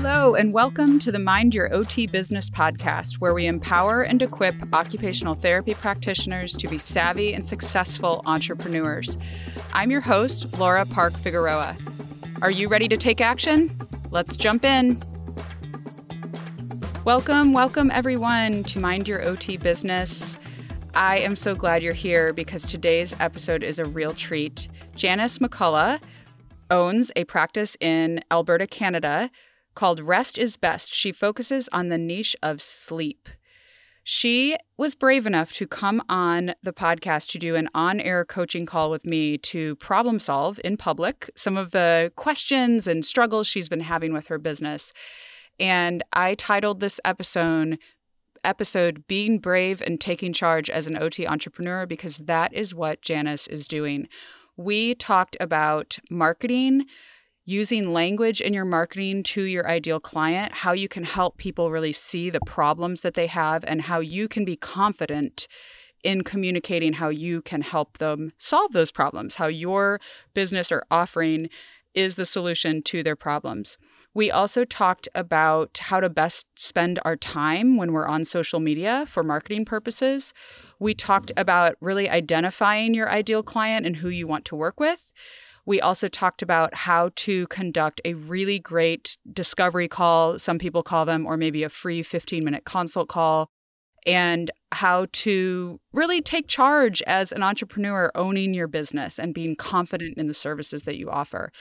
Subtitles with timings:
[0.00, 4.54] Hello, and welcome to the Mind Your OT Business podcast, where we empower and equip
[4.72, 9.18] occupational therapy practitioners to be savvy and successful entrepreneurs.
[9.72, 11.76] I'm your host, Laura Park Figueroa.
[12.42, 13.76] Are you ready to take action?
[14.12, 15.02] Let's jump in.
[17.04, 20.38] Welcome, welcome everyone to Mind Your OT Business.
[20.94, 24.68] I am so glad you're here because today's episode is a real treat.
[24.94, 26.00] Janice McCullough
[26.70, 29.28] owns a practice in Alberta, Canada
[29.78, 30.92] called Rest is Best.
[30.92, 33.28] She focuses on the niche of sleep.
[34.02, 38.66] She was brave enough to come on the podcast to do an on air coaching
[38.66, 43.68] call with me to problem solve in public some of the questions and struggles she's
[43.68, 44.92] been having with her business.
[45.60, 47.78] And I titled this episode
[48.42, 53.46] episode Being Brave and Taking Charge as an OT Entrepreneur because that is what Janice
[53.46, 54.08] is doing.
[54.56, 56.86] We talked about marketing,
[57.48, 61.92] using language in your marketing to your ideal client, how you can help people really
[61.92, 65.48] see the problems that they have, and how you can be confident
[66.04, 69.98] in communicating how you can help them solve those problems, how your
[70.34, 71.48] business or offering
[71.94, 73.78] is the solution to their problems.
[74.12, 79.06] We also talked about how to best spend our time when we're on social media
[79.08, 80.34] for marketing purposes.
[80.78, 85.02] We talked about really identifying your ideal client and who you want to work with.
[85.68, 91.04] We also talked about how to conduct a really great discovery call, some people call
[91.04, 93.50] them, or maybe a free 15 minute consult call,
[94.06, 100.16] and how to really take charge as an entrepreneur, owning your business and being confident
[100.16, 101.52] in the services that you offer.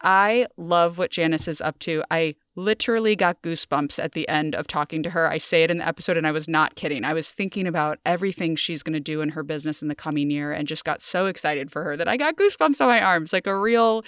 [0.00, 2.02] I love what Janice is up to.
[2.10, 5.30] I literally got goosebumps at the end of talking to her.
[5.30, 7.04] I say it in the episode, and I was not kidding.
[7.04, 10.30] I was thinking about everything she's going to do in her business in the coming
[10.30, 13.32] year and just got so excited for her that I got goosebumps on my arms,
[13.32, 14.04] like a real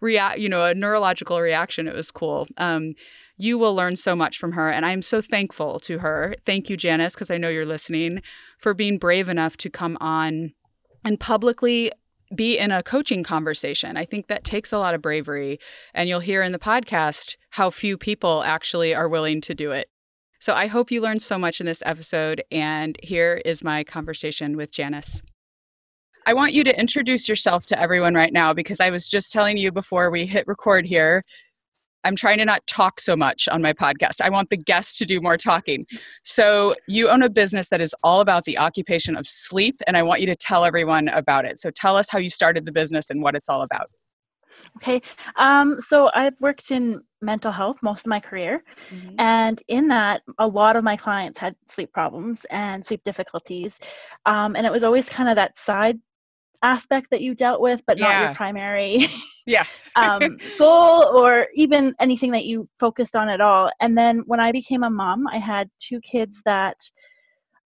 [0.00, 1.88] react, you know, a neurological reaction.
[1.88, 2.46] It was cool.
[2.58, 2.94] Um,
[3.38, 6.34] you will learn so much from her, and I'm so thankful to her.
[6.44, 8.22] Thank you, Janice, because I know you're listening,
[8.58, 10.52] for being brave enough to come on
[11.04, 11.92] and publicly
[12.34, 13.96] be in a coaching conversation.
[13.96, 15.58] I think that takes a lot of bravery.
[15.94, 19.88] And you'll hear in the podcast how few people actually are willing to do it.
[20.40, 22.42] So I hope you learned so much in this episode.
[22.50, 25.22] And here is my conversation with Janice.
[26.28, 29.56] I want you to introduce yourself to everyone right now because I was just telling
[29.56, 31.22] you before we hit record here
[32.06, 34.20] I'm trying to not talk so much on my podcast.
[34.22, 35.84] I want the guests to do more talking.
[36.22, 40.04] So, you own a business that is all about the occupation of sleep, and I
[40.04, 41.58] want you to tell everyone about it.
[41.58, 43.90] So, tell us how you started the business and what it's all about.
[44.76, 45.02] Okay.
[45.34, 48.62] Um, so, I've worked in mental health most of my career.
[48.90, 49.16] Mm-hmm.
[49.18, 53.80] And in that, a lot of my clients had sleep problems and sleep difficulties.
[54.26, 55.98] Um, and it was always kind of that side
[56.62, 58.04] aspect that you dealt with, but yeah.
[58.04, 59.08] not your primary
[59.46, 59.64] yeah.
[59.96, 63.70] um, goal or even anything that you focused on at all.
[63.80, 66.76] And then when I became a mom, I had two kids that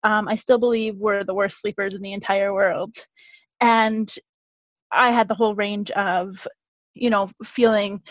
[0.03, 2.95] um, I still believe were the worst sleepers in the entire world.
[3.61, 4.13] And
[4.91, 6.47] I had the whole range of,
[6.93, 8.01] you know, feeling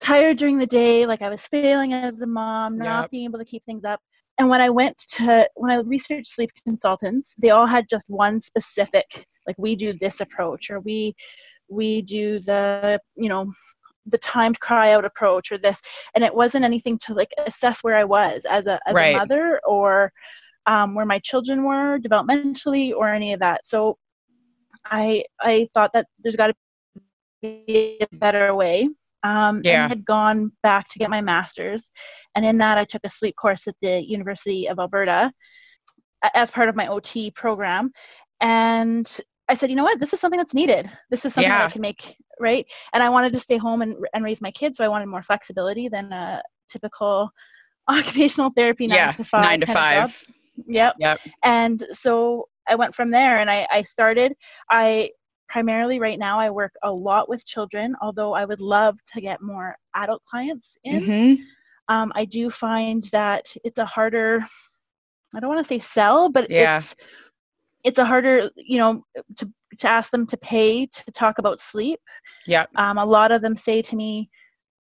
[0.00, 3.10] tired during the day, like I was failing as a mom, not yep.
[3.10, 4.00] being able to keep things up.
[4.38, 8.40] And when I went to, when I researched sleep consultants, they all had just one
[8.40, 11.14] specific like we do this approach or we
[11.68, 13.52] we do the you know
[14.06, 15.80] the timed cry out approach or this.
[16.14, 19.14] And it wasn't anything to like assess where i was as a as right.
[19.14, 20.12] a mother or
[20.66, 23.66] um, where my children were developmentally or any of that.
[23.66, 23.96] So
[24.86, 26.54] i i thought that there's got to
[27.42, 28.88] be a better way.
[29.24, 29.84] Um, yeah.
[29.84, 31.90] and had gone back to get my master's.
[32.34, 35.32] And in that i took a sleep course at the university of alberta
[36.34, 37.92] as part of my ot program.
[38.40, 39.20] And
[39.52, 40.90] I said, you know what, this is something that's needed.
[41.10, 41.66] This is something yeah.
[41.66, 42.64] I can make, right?
[42.94, 45.22] And I wanted to stay home and, and raise my kids, so I wanted more
[45.22, 47.28] flexibility than a typical
[47.88, 49.42] occupational therapy nine yeah, to five.
[49.42, 50.22] Nine to five.
[50.66, 50.94] Yep.
[50.98, 51.20] Yep.
[51.44, 54.32] And so I went from there, and I, I started.
[54.70, 55.10] I
[55.50, 59.42] primarily right now I work a lot with children, although I would love to get
[59.42, 61.02] more adult clients in.
[61.02, 61.94] Mm-hmm.
[61.94, 64.40] Um, I do find that it's a harder.
[65.34, 66.78] I don't want to say sell, but yeah.
[66.78, 66.96] it's
[67.84, 69.02] it's a harder you know
[69.36, 72.00] to to ask them to pay to talk about sleep.
[72.46, 72.66] Yeah.
[72.76, 74.28] Um, a lot of them say to me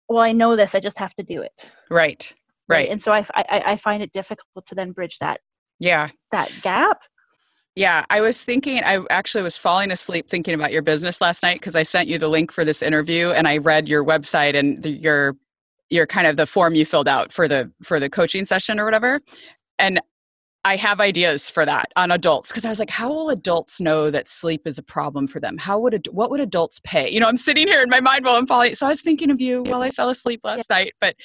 [0.10, 1.74] well i know this i just have to do it.
[1.90, 2.34] Right
[2.70, 5.40] right, and so I, I i find it difficult to then bridge that
[5.80, 6.10] yeah.
[6.32, 7.02] that gap.
[7.76, 11.60] Yeah, I was thinking, I actually was falling asleep thinking about your business last night
[11.60, 14.84] because I sent you the link for this interview and I read your website and
[14.84, 15.36] the, your
[15.90, 18.86] your kind of the form you filled out for the for the coaching session or
[18.86, 19.22] whatever.
[19.80, 20.00] And
[20.66, 24.10] I have ideas for that on adults because I was like, how will adults know
[24.10, 25.58] that sleep is a problem for them?
[25.58, 27.10] How would what would adults pay?
[27.12, 28.76] You know, I'm sitting here in my mind while I'm falling.
[28.76, 30.78] So I was thinking of you while I fell asleep last yeah.
[30.78, 30.94] night.
[31.02, 31.16] But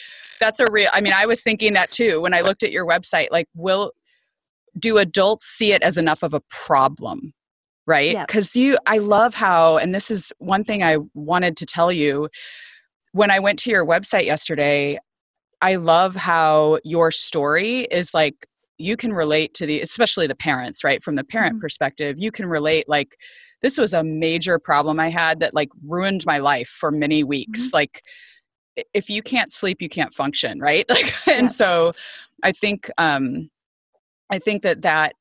[0.40, 0.88] that's a real.
[0.92, 3.28] I mean, I was thinking that too when I looked at your website.
[3.30, 3.92] Like, will
[4.76, 7.32] do adults see it as enough of a problem?
[7.86, 8.18] Right?
[8.26, 8.62] Because yeah.
[8.62, 12.28] you, I love how, and this is one thing I wanted to tell you
[13.12, 14.98] when I went to your website yesterday.
[15.60, 18.47] I love how your story is like
[18.78, 21.60] you can relate to the especially the parents right from the parent mm-hmm.
[21.60, 23.16] perspective you can relate like
[23.60, 27.66] this was a major problem i had that like ruined my life for many weeks
[27.66, 27.76] mm-hmm.
[27.76, 28.00] like
[28.94, 31.48] if you can't sleep you can't function right like and yeah.
[31.48, 31.92] so
[32.42, 33.50] i think um
[34.30, 35.12] i think that that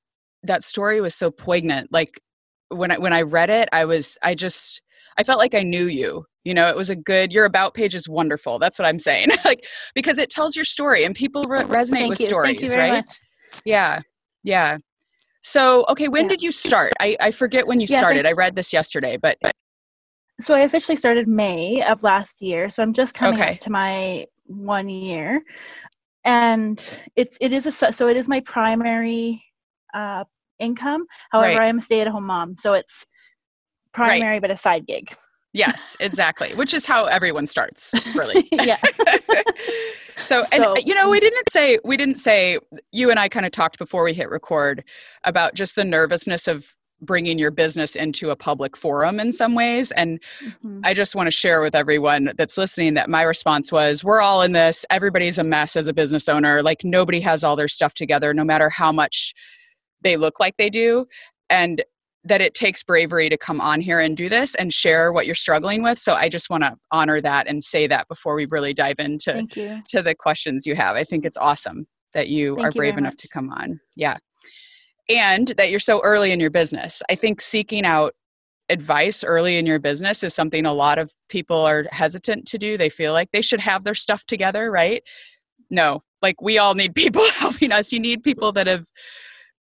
[0.44, 2.22] that story was so poignant like
[2.70, 4.82] when i when i read it i was i just
[5.18, 7.96] i felt like i knew you you know it was a good your about page
[7.96, 9.66] is wonderful that's what i'm saying like
[9.96, 12.28] because it tells your story and people re- resonate Thank with you.
[12.28, 13.20] stories right much.
[13.66, 14.02] Yeah.
[14.44, 14.78] Yeah.
[15.42, 16.30] So, okay, when yeah.
[16.30, 16.94] did you start?
[17.00, 18.26] I, I forget when you yeah, started.
[18.26, 19.38] I, I read this yesterday, but.
[20.42, 22.70] So I officially started May of last year.
[22.70, 23.54] So I'm just coming okay.
[23.54, 25.42] up to my one year.
[26.26, 26.78] And
[27.16, 29.42] it's it is a so it is my primary
[29.94, 30.26] uh,
[30.60, 31.06] income.
[31.32, 31.66] However, right.
[31.66, 33.06] I am a stay at home mom, so it's
[33.94, 34.42] primary right.
[34.42, 35.16] but a side gig.
[35.58, 36.54] Yes, exactly.
[36.54, 38.48] Which is how everyone starts, really.
[38.52, 38.78] yeah.
[40.18, 42.60] so, and so, you know, we didn't say we didn't say
[42.92, 44.84] you and I kind of talked before we hit record
[45.24, 49.92] about just the nervousness of bringing your business into a public forum in some ways
[49.92, 50.80] and mm-hmm.
[50.84, 54.42] i just want to share with everyone that's listening that my response was we're all
[54.42, 57.94] in this everybody's a mess as a business owner like nobody has all their stuff
[57.94, 59.36] together no matter how much
[60.02, 61.06] they look like they do
[61.52, 61.84] and
[62.28, 65.36] that it takes bravery to come on here and do this and share what you're
[65.36, 66.00] struggling with.
[66.00, 69.34] So I just want to honor that and say that before we really dive into
[69.90, 70.96] to the questions you have.
[70.96, 73.22] I think it's awesome that you Thank are brave enough much.
[73.22, 73.80] to come on.
[73.96, 74.18] Yeah.
[75.10, 77.02] And that you're so early in your business.
[77.10, 78.14] I think seeking out
[78.70, 82.78] advice early in your business is something a lot of people are hesitant to do.
[82.78, 85.04] They feel like they should have their stuff together, right?
[85.70, 87.92] No, like we all need people helping us.
[87.92, 88.88] You need people that have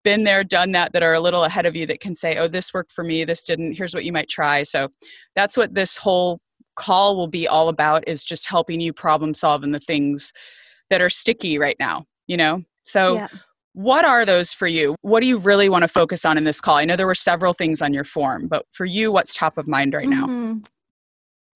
[0.03, 2.47] been there, done that, that are a little ahead of you that can say, oh,
[2.47, 4.63] this worked for me, this didn't, here's what you might try.
[4.63, 4.89] So
[5.35, 6.39] that's what this whole
[6.75, 10.31] call will be all about is just helping you problem solve in the things
[10.89, 12.61] that are sticky right now, you know?
[12.85, 13.27] So yeah.
[13.73, 14.95] what are those for you?
[15.01, 16.77] What do you really want to focus on in this call?
[16.77, 19.67] I know there were several things on your form, but for you, what's top of
[19.67, 20.53] mind right mm-hmm.
[20.53, 20.59] now?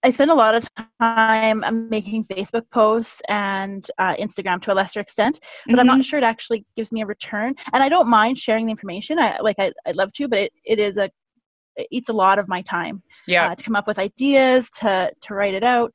[0.04, 0.68] I spend a lot of
[1.00, 5.80] time um, making Facebook posts and uh, Instagram to a lesser extent, but mm-hmm.
[5.80, 6.02] I'm not mm-hmm.
[6.02, 7.54] sure it actually gives me a return.
[7.74, 9.20] And I don't mind sharing the information.
[9.20, 11.10] I like I, I'd love to, but it, it is a
[11.76, 13.02] it eats a lot of my time.
[13.28, 13.50] Yeah.
[13.50, 15.94] Uh, to come up with ideas, to to write it out.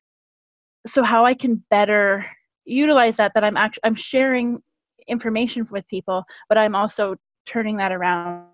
[0.87, 2.25] So how I can better
[2.65, 4.63] utilize that that I'm actually I'm sharing
[5.09, 8.47] information with people, but I'm also turning that around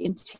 [0.00, 0.36] into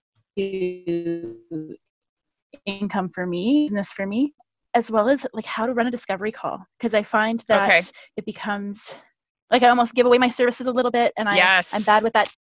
[2.67, 4.33] income for me, business for me
[4.75, 7.83] as well as like how to run a discovery call because I find that okay.
[8.17, 8.95] it becomes
[9.51, 11.75] like I almost give away my services a little bit and I yes.
[11.75, 12.35] I'm bad with that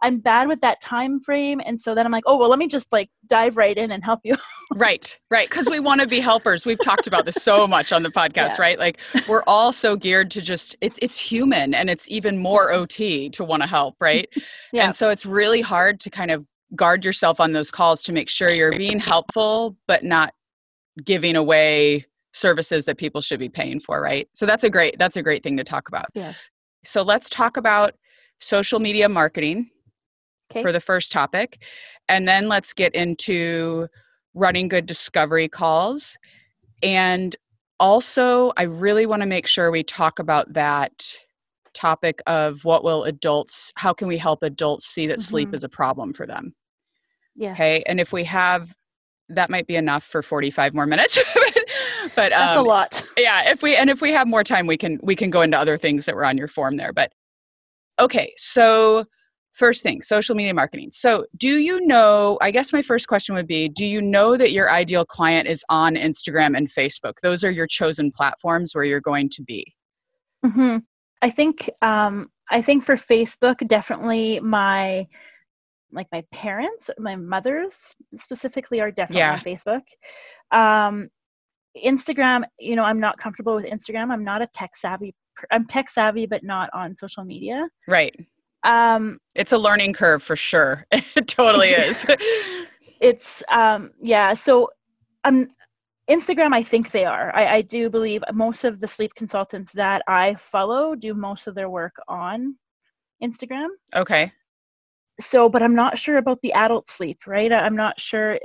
[0.00, 2.68] I'm bad with that time frame and so then I'm like oh well let me
[2.68, 4.36] just like dive right in and help you.
[4.74, 5.16] right.
[5.30, 6.64] Right cuz we want to be helpers.
[6.64, 8.60] We've talked about this so much on the podcast, yeah.
[8.60, 8.78] right?
[8.78, 13.28] Like we're all so geared to just it's it's human and it's even more OT
[13.30, 14.28] to want to help, right?
[14.72, 14.84] yeah.
[14.84, 16.46] And so it's really hard to kind of
[16.76, 20.34] guard yourself on those calls to make sure you're being helpful but not
[21.04, 24.28] giving away services that people should be paying for right?
[24.32, 26.06] So that's a great that's a great thing to talk about.
[26.14, 26.34] Yeah.
[26.84, 27.94] So let's talk about
[28.40, 29.70] social media marketing
[30.50, 30.62] okay.
[30.62, 31.62] for the first topic
[32.08, 33.88] and then let's get into
[34.34, 36.16] running good discovery calls.
[36.82, 37.34] And
[37.80, 41.16] also i really want to make sure we talk about that
[41.78, 45.30] topic of what will adults how can we help adults see that mm-hmm.
[45.30, 46.54] sleep is a problem for them?
[47.36, 48.74] Yeah okay and if we have
[49.28, 51.18] that might be enough for 45 more minutes
[52.16, 53.04] but um, that's a um, lot.
[53.16, 55.58] yeah if we and if we have more time we can we can go into
[55.58, 57.12] other things that were on your form there but
[58.00, 59.04] okay so
[59.58, 60.88] first thing social media marketing.
[60.92, 64.52] So do you know i guess my first question would be do you know that
[64.52, 67.14] your ideal client is on instagram and facebook?
[67.22, 69.74] Those are your chosen platforms where you're going to be.
[70.46, 70.78] Mm-hmm.
[71.22, 75.06] I think um, i think for facebook definitely my
[75.92, 79.32] like my parents, my mothers specifically are definitely yeah.
[79.32, 79.82] on Facebook.
[80.50, 81.08] Um,
[81.84, 84.10] Instagram, you know, I'm not comfortable with Instagram.
[84.10, 85.14] I'm not a tech savvy.
[85.50, 87.68] I'm tech savvy, but not on social media.
[87.86, 88.14] Right.
[88.64, 90.84] Um, it's a learning curve for sure.
[90.90, 92.04] it totally is.
[93.00, 94.34] it's um, yeah.
[94.34, 94.70] So,
[95.24, 95.48] um,
[96.10, 97.34] Instagram, I think they are.
[97.34, 101.54] I, I do believe most of the sleep consultants that I follow do most of
[101.54, 102.56] their work on
[103.22, 103.68] Instagram.
[103.94, 104.32] Okay.
[105.20, 107.52] So, but I'm not sure about the adult sleep, right?
[107.52, 108.38] I'm not sure.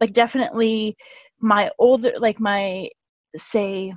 [0.00, 0.96] Like, definitely
[1.40, 2.90] my older, like my,
[3.36, 3.94] say,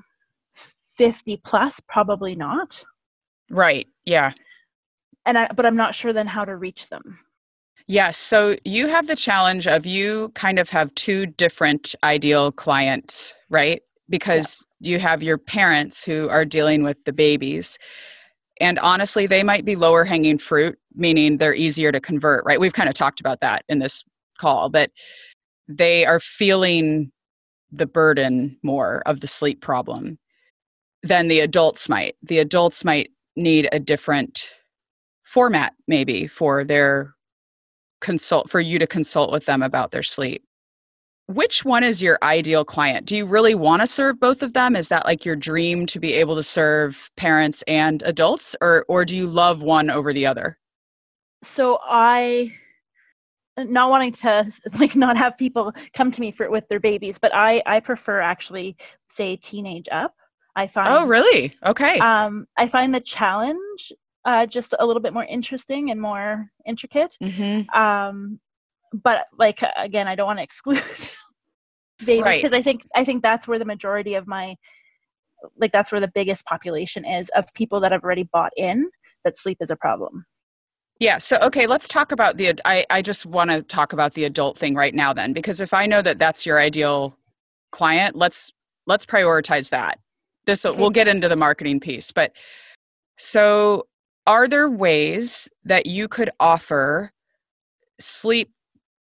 [0.98, 2.84] 50 plus, probably not.
[3.50, 3.88] Right.
[4.06, 4.32] Yeah.
[5.26, 7.20] And I, but I'm not sure then how to reach them.
[7.92, 8.18] Yes.
[8.18, 13.82] So you have the challenge of you kind of have two different ideal clients, right?
[14.10, 14.92] Because yeah.
[14.92, 17.78] you have your parents who are dealing with the babies.
[18.62, 22.62] And honestly, they might be lower hanging fruit, meaning they're easier to convert, right?
[22.62, 24.06] We've kind of talked about that in this
[24.40, 24.92] call, but
[25.68, 27.12] they are feeling
[27.74, 30.18] the burden more of the sleep problem
[31.04, 32.16] than the adults might.
[32.24, 34.50] The adults might need a different
[35.26, 37.16] format, maybe, for their
[38.02, 40.44] consult for you to consult with them about their sleep.
[41.28, 43.06] Which one is your ideal client?
[43.06, 44.76] Do you really want to serve both of them?
[44.76, 49.06] Is that like your dream to be able to serve parents and adults or or
[49.06, 50.58] do you love one over the other?
[51.44, 52.52] So i
[53.58, 57.34] not wanting to like not have people come to me for with their babies but
[57.34, 58.76] i i prefer actually
[59.10, 60.16] say teenage up.
[60.56, 61.56] I find oh really?
[61.66, 62.00] Okay.
[62.00, 63.94] um i find the challenge
[64.26, 67.18] uh, just a little bit more interesting and more intricate.
[67.22, 67.70] Mm-hmm.
[67.80, 68.40] Um,
[68.94, 70.84] but like again, I don't want to exclude
[72.06, 72.54] babies because right.
[72.54, 74.56] I think I think that's where the majority of my
[75.58, 78.90] like that's where the biggest population is of people that have already bought in
[79.24, 80.26] that sleep is a problem.
[81.00, 81.18] Yeah.
[81.18, 82.54] So, okay, let's talk about the.
[82.64, 85.74] I, I just want to talk about the adult thing right now, then, because if
[85.74, 87.18] I know that that's your ideal
[87.72, 88.52] client, let's
[88.86, 89.98] let's prioritize that.
[90.46, 90.78] This okay.
[90.78, 92.34] we'll get into the marketing piece, but
[93.18, 93.88] so
[94.28, 97.12] are there ways that you could offer
[98.00, 98.50] sleep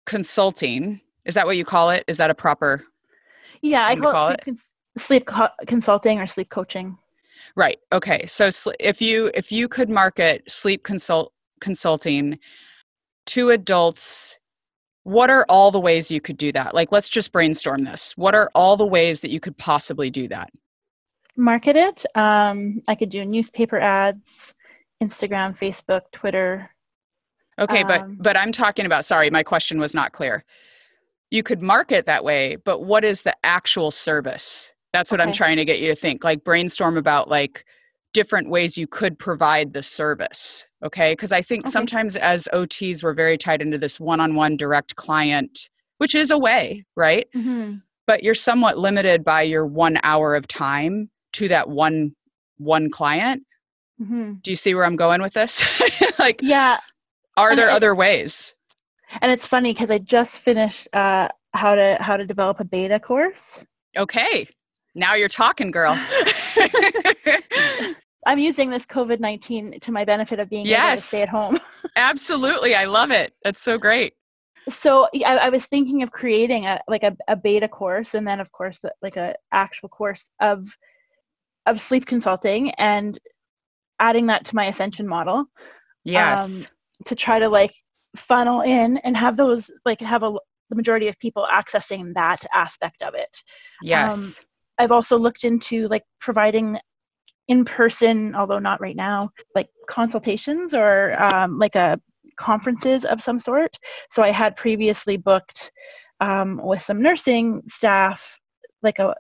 [0.06, 1.02] consulting?
[1.26, 2.04] Is that what you call it?
[2.08, 2.84] Is that a proper?
[3.62, 4.60] Yeah, I call, call, it, sleep,
[4.98, 6.98] sleep co- consulting or sleep coaching.
[7.56, 7.78] Right.
[7.92, 8.26] Okay.
[8.28, 12.40] So sl- if you if you could market sleep consult consulting
[13.28, 14.38] to adults
[15.04, 18.36] what are all the ways you could do that like let's just brainstorm this what
[18.36, 20.50] are all the ways that you could possibly do that
[21.36, 24.54] market it um, i could do newspaper ads
[25.02, 26.70] Instagram, Facebook, Twitter.
[27.60, 30.44] Okay, um, but but I'm talking about sorry, my question was not clear.
[31.30, 34.72] You could market that way, but what is the actual service?
[34.94, 35.28] That's what okay.
[35.28, 36.24] I'm trying to get you to think.
[36.24, 37.66] Like brainstorm about like
[38.14, 40.66] different ways you could provide the service.
[40.84, 41.14] Okay?
[41.14, 41.72] Because I think okay.
[41.72, 46.84] sometimes as OTs we're very tied into this one-on-one direct client, which is a way,
[46.98, 47.28] right?
[47.34, 47.76] Mm-hmm.
[48.08, 52.14] But you're somewhat limited by your 1 hour of time to that one
[52.58, 53.44] one client
[54.02, 54.34] Mm-hmm.
[54.42, 55.64] Do you see where I'm going with this?
[56.20, 56.80] like, yeah.
[57.38, 58.56] Are there other ways?
[59.22, 63.00] And it's funny because I just finished uh, how to how to develop a beta
[63.00, 63.64] course.
[63.98, 64.48] Okay,
[64.96, 65.94] now you're talking, girl.
[68.26, 70.82] I'm using this COVID nineteen to my benefit of being yes.
[70.82, 71.60] able to stay at home.
[71.96, 73.34] Absolutely, I love it.
[73.44, 74.14] That's so great.
[74.70, 78.40] So I, I was thinking of creating a like a, a beta course, and then
[78.40, 80.68] of course like a actual course of
[81.66, 83.20] of sleep consulting and
[84.02, 85.46] adding that to my ascension model
[86.04, 86.68] yes.
[86.68, 87.74] um, to try to like
[88.18, 90.34] funnel in and have those like have a
[90.70, 93.38] the majority of people accessing that aspect of it.
[93.82, 94.14] Yes.
[94.14, 94.34] Um,
[94.80, 96.78] i've also looked into like providing
[97.48, 102.00] in person although not right now like consultations or um, like a
[102.40, 103.78] conferences of some sort.
[104.10, 105.72] So i had previously booked
[106.22, 108.40] um, with some nursing staff
[108.82, 109.14] like a,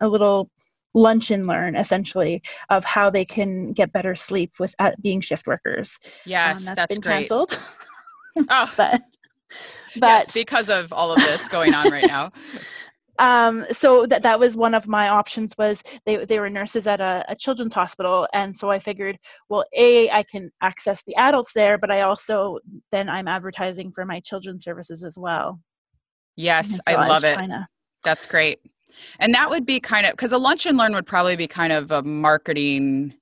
[0.00, 0.50] a little
[0.94, 5.98] lunch and learn essentially of how they can get better sleep with being shift workers.
[6.24, 7.12] Yes, um, that's, that's been great.
[7.28, 7.58] canceled.
[8.48, 9.02] oh, but
[9.96, 12.32] but yes, because of all of this going on right now.
[13.20, 17.00] um so that that was one of my options was they they were nurses at
[17.00, 19.16] a, a children's hospital and so i figured
[19.48, 22.58] well a i can access the adults there but i also
[22.90, 25.60] then i'm advertising for my children's services as well
[26.34, 27.64] yes so i love it to...
[28.02, 28.58] that's great
[29.18, 31.72] and that would be kind of because a lunch and learn would probably be kind
[31.72, 33.14] of a marketing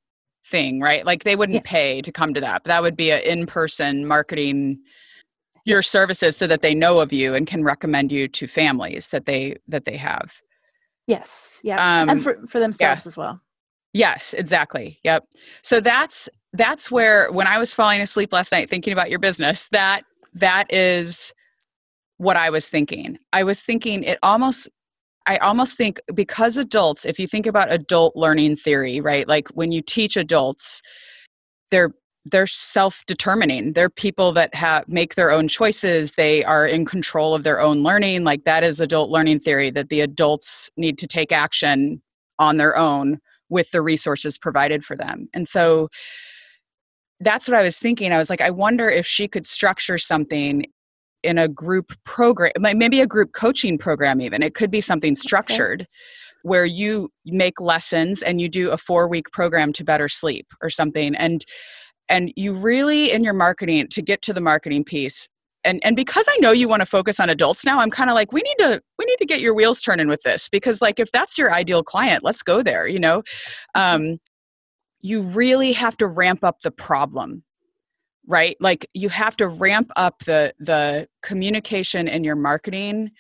[0.47, 1.05] thing, right?
[1.07, 1.71] Like they wouldn't yeah.
[1.71, 4.81] pay to come to that, but that would be an in person marketing
[5.65, 9.27] your services so that they know of you and can recommend you to families that
[9.27, 10.41] they that they have.
[11.07, 11.59] Yes.
[11.63, 11.77] Yeah.
[11.77, 13.09] Um, and for, for themselves yeah.
[13.09, 13.41] as well.
[13.93, 14.99] Yes, exactly.
[15.05, 15.25] Yep.
[15.63, 19.69] So that's that's where when I was falling asleep last night thinking about your business,
[19.73, 21.33] that that is
[22.17, 23.19] what I was thinking.
[23.33, 24.69] I was thinking it almost
[25.27, 29.27] I almost think because adults, if you think about adult learning theory, right?
[29.29, 30.83] Like when you teach adults,
[31.71, 31.93] they're
[32.25, 33.73] they're self-determining.
[33.73, 36.13] They're people that have make their own choices.
[36.13, 38.23] They are in control of their own learning.
[38.23, 42.01] Like that is adult learning theory that the adults need to take action
[42.39, 45.29] on their own with the resources provided for them.
[45.35, 45.89] And so
[47.21, 48.13] that's what I was thinking.
[48.13, 50.67] I was like, I wonder if she could structure something
[51.23, 54.43] in a group program, maybe a group coaching program, even.
[54.43, 55.83] It could be something structured.
[55.83, 55.89] Okay.
[56.45, 60.71] Where you make lessons and you do a four week program to better sleep or
[60.71, 61.15] something.
[61.15, 61.45] And
[62.09, 65.29] and you really in your marketing to get to the marketing piece
[65.65, 68.15] and and because i know you want to focus on adults now i'm kind of
[68.15, 70.99] like we need to we need to get your wheels turning with this because like
[70.99, 73.23] if that's your ideal client let's go there you know
[73.75, 74.19] um
[75.01, 77.43] you really have to ramp up the problem
[78.27, 78.57] right?
[78.61, 83.11] Like you have to ramp up the the communication in your marketing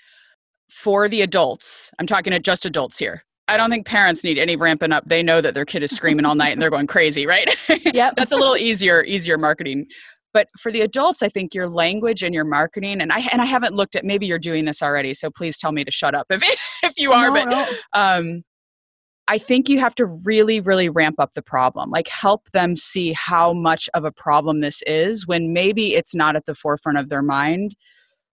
[0.68, 1.90] for the adults.
[1.98, 3.24] I'm talking to just adults here.
[3.48, 5.04] I don't think parents need any ramping up.
[5.06, 7.48] They know that their kid is screaming all night and they're going crazy right?
[7.92, 9.86] Yeah that's a little easier easier marketing.
[10.34, 13.44] But for the adults i think your language and your marketing and i and i
[13.44, 16.26] haven't looked at maybe you're doing this already so please tell me to shut up
[16.30, 16.42] if
[16.82, 17.66] if you are no, but no.
[17.92, 18.42] um
[19.28, 23.12] I think you have to really, really ramp up the problem, like help them see
[23.12, 27.08] how much of a problem this is when maybe it's not at the forefront of
[27.08, 27.76] their mind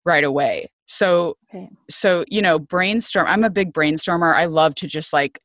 [0.04, 0.70] right away.
[0.86, 1.68] So, okay.
[1.90, 3.26] so, you know, brainstorm.
[3.26, 4.34] I'm a big brainstormer.
[4.34, 5.40] I love to just like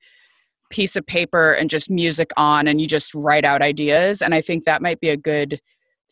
[0.69, 4.21] piece of paper and just music on and you just write out ideas.
[4.21, 5.59] And I think that might be a good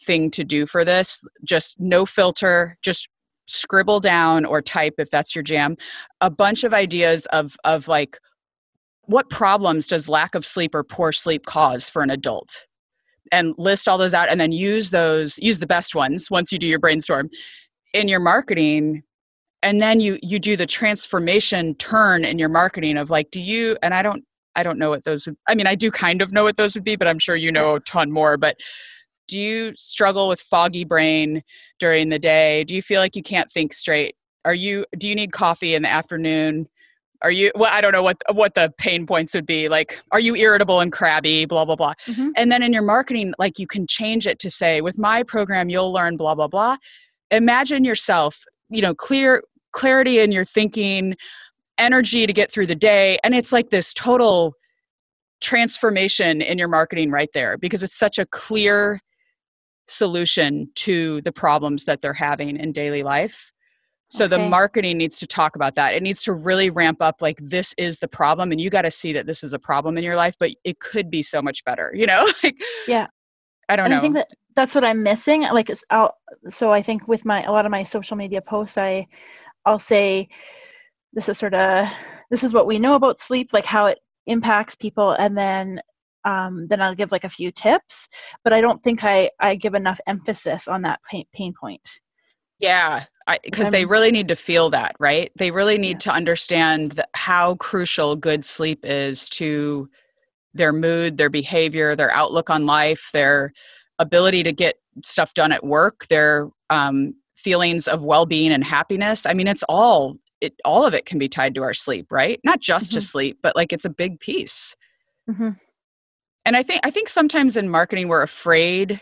[0.03, 1.23] thing to do for this.
[1.45, 3.07] Just no filter, just
[3.47, 5.75] scribble down or type if that's your jam
[6.21, 8.17] a bunch of ideas of of like
[9.11, 12.65] what problems does lack of sleep or poor sleep cause for an adult?
[13.31, 16.59] And list all those out and then use those use the best ones once you
[16.59, 17.29] do your brainstorm
[17.93, 19.03] in your marketing.
[19.63, 23.77] And then you you do the transformation turn in your marketing of like do you
[23.83, 24.25] and i don't
[24.55, 26.73] i don't know what those would, i mean i do kind of know what those
[26.73, 28.57] would be but i'm sure you know a ton more but
[29.31, 31.41] do you struggle with foggy brain
[31.79, 32.65] during the day?
[32.65, 34.15] Do you feel like you can't think straight?
[34.43, 36.67] Are you do you need coffee in the afternoon
[37.23, 40.19] are you well i don't know what what the pain points would be like are
[40.19, 41.93] you irritable and crabby blah blah blah.
[42.07, 42.29] Mm-hmm.
[42.35, 45.69] and then in your marketing like you can change it to say with my program
[45.69, 46.77] you'll learn blah blah blah.
[47.29, 51.15] Imagine yourself you know clear clarity in your thinking
[51.77, 54.53] energy to get through the day and it's like this total
[55.39, 58.99] transformation in your marketing right there because it's such a clear
[59.87, 63.50] solution to the problems that they're having in daily life
[64.11, 64.35] so okay.
[64.35, 65.93] the marketing needs to talk about that.
[65.93, 68.91] It needs to really ramp up like this is the problem and you got to
[68.91, 71.63] see that this is a problem in your life, but it could be so much
[71.63, 72.29] better, you know?
[72.43, 73.07] like Yeah.
[73.69, 73.97] I don't and know.
[73.99, 75.43] I think that that's what I'm missing.
[75.43, 76.15] Like it's out
[76.49, 79.07] so I think with my a lot of my social media posts I
[79.65, 80.27] I'll say
[81.13, 81.87] this is sort of
[82.29, 85.81] this is what we know about sleep, like how it impacts people and then
[86.25, 88.07] um, then I'll give like a few tips,
[88.43, 91.81] but I don't think I, I give enough emphasis on that pain, pain point.
[92.59, 93.05] Yeah,
[93.43, 95.31] because they really need to feel that, right?
[95.37, 95.99] They really need yeah.
[95.99, 99.89] to understand how crucial good sleep is to
[100.53, 103.53] their mood, their behavior, their outlook on life, their
[103.99, 109.25] ability to get stuff done at work, their um, feelings of well-being and happiness.
[109.25, 112.39] I mean, it's all it all of it can be tied to our sleep, right?
[112.43, 112.95] Not just mm-hmm.
[112.95, 114.75] to sleep, but like it's a big piece.
[115.29, 115.51] Mm-hmm.
[116.45, 119.01] And I think I think sometimes in marketing we're afraid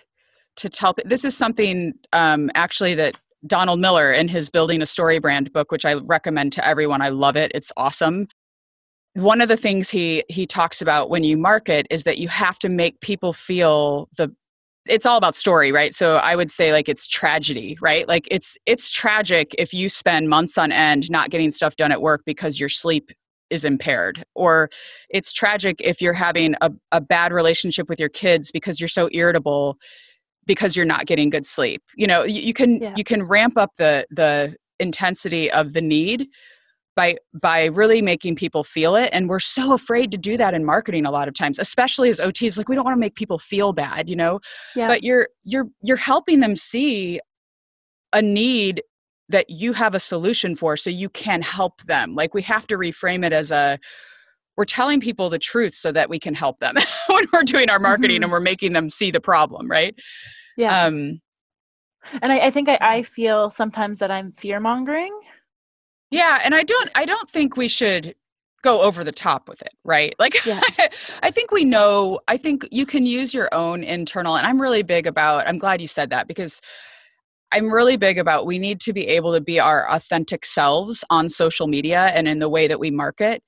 [0.58, 0.94] to tell.
[1.06, 3.16] This is something um, actually that
[3.48, 7.02] Donald Miller in his Building a Story Brand book, which I recommend to everyone.
[7.02, 7.52] I love it.
[7.56, 8.28] It's awesome.
[9.14, 12.60] One of the things he he talks about when you market is that you have
[12.60, 14.34] to make people feel the
[14.88, 15.94] it's all about story, right?
[15.94, 18.08] So I would say like it's tragedy, right?
[18.08, 22.02] Like it's it's tragic if you spend months on end not getting stuff done at
[22.02, 23.12] work because your sleep
[23.50, 24.70] is impaired or
[25.10, 29.10] it's tragic if you're having a, a bad relationship with your kids because you're so
[29.12, 29.78] irritable
[30.50, 32.94] because you're not getting good sleep you know you, you can yeah.
[32.98, 36.28] you can ramp up the the intensity of the need
[36.96, 40.66] by by really making people feel it and we're so afraid to do that in
[40.66, 43.38] marketing a lot of times especially as ots like we don't want to make people
[43.38, 44.40] feel bad you know
[44.76, 44.88] yeah.
[44.88, 47.20] but you're you're you're helping them see
[48.12, 48.82] a need
[49.30, 52.76] that you have a solution for so you can help them like we have to
[52.76, 53.78] reframe it as a
[54.58, 56.76] we're telling people the truth so that we can help them
[57.08, 58.24] when we're doing our marketing mm-hmm.
[58.24, 59.96] and we're making them see the problem right
[60.60, 60.86] yeah.
[60.86, 61.22] Um,
[62.22, 65.18] and I, I think I, I feel sometimes that I'm fear mongering.
[66.12, 68.16] Yeah, and I don't I don't think we should
[68.62, 70.14] go over the top with it, right?
[70.20, 70.62] Like yeah.
[71.24, 74.84] I think we know I think you can use your own internal and I'm really
[74.84, 76.60] big about I'm glad you said that because
[77.54, 81.30] I'm really big about we need to be able to be our authentic selves on
[81.30, 83.42] social media and in the way that we market.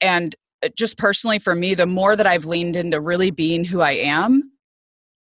[0.00, 3.80] And uh, just personally for me, the more that I've leaned into really being who
[3.80, 4.49] I am,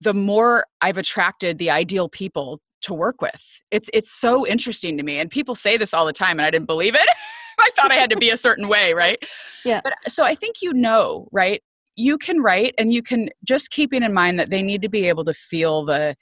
[0.02, 3.42] the more I've attracted the ideal people to work with.
[3.70, 5.20] It's it's so interesting to me.
[5.20, 7.08] And people say this all the time and I didn't believe it.
[7.60, 9.18] I thought I had to be a certain way, right?
[9.64, 9.82] Yeah.
[9.84, 11.62] But so I think you know, right?
[11.96, 15.08] you can write and you can just keeping in mind that they need to be
[15.08, 16.16] able to feel the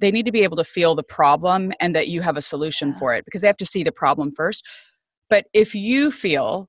[0.00, 2.94] they need to be able to feel the problem and that you have a solution
[2.94, 4.64] for it because they have to see the problem first
[5.28, 6.68] but if you feel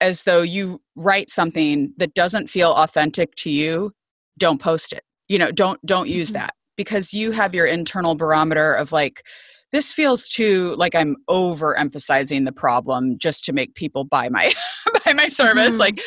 [0.00, 3.92] as though you write something that doesn't feel authentic to you
[4.38, 6.40] don't post it you know don't don't use mm-hmm.
[6.40, 9.24] that because you have your internal barometer of like
[9.72, 14.52] this feels too like i'm overemphasizing the problem just to make people buy my
[15.04, 15.80] buy my service mm-hmm.
[15.80, 16.02] like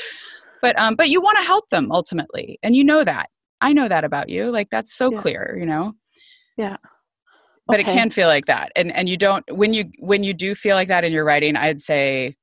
[0.61, 3.29] but um but you want to help them ultimately and you know that
[3.61, 5.19] i know that about you like that's so yeah.
[5.19, 5.93] clear you know
[6.55, 6.77] yeah
[7.65, 7.91] but okay.
[7.91, 10.75] it can feel like that and and you don't when you when you do feel
[10.75, 12.35] like that in your writing i'd say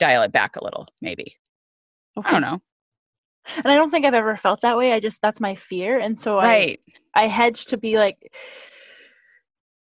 [0.00, 1.36] dial it back a little maybe
[2.18, 2.28] okay.
[2.28, 2.60] i don't know
[3.56, 6.18] and i don't think i've ever felt that way i just that's my fear and
[6.20, 6.80] so right.
[7.14, 8.16] i i hedge to be like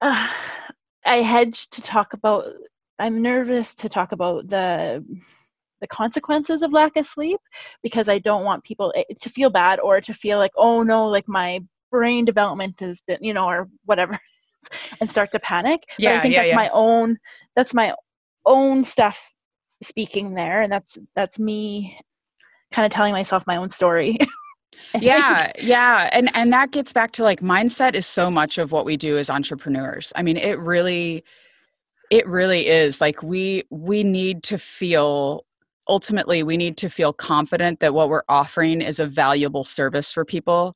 [0.02, 0.30] uh,
[1.06, 2.46] i hedge to talk about
[3.00, 5.04] i'm nervous to talk about the
[5.80, 7.40] the consequences of lack of sleep
[7.82, 11.08] because i don't want people eh, to feel bad or to feel like oh no
[11.08, 11.60] like my
[11.92, 14.18] brain development has been you know or whatever
[15.02, 15.84] and start to panic.
[15.98, 16.56] Yeah, but I think yeah, that's yeah.
[16.56, 17.18] my own
[17.56, 17.94] that's my
[18.46, 19.32] own stuff
[19.84, 21.98] speaking there and that's that's me
[22.72, 24.18] kind of telling myself my own story.
[25.00, 28.84] yeah yeah and and that gets back to like mindset is so much of what
[28.84, 31.24] we do as entrepreneurs i mean it really
[32.10, 35.46] it really is like we we need to feel
[35.88, 40.26] ultimately we need to feel confident that what we're offering is a valuable service for
[40.26, 40.76] people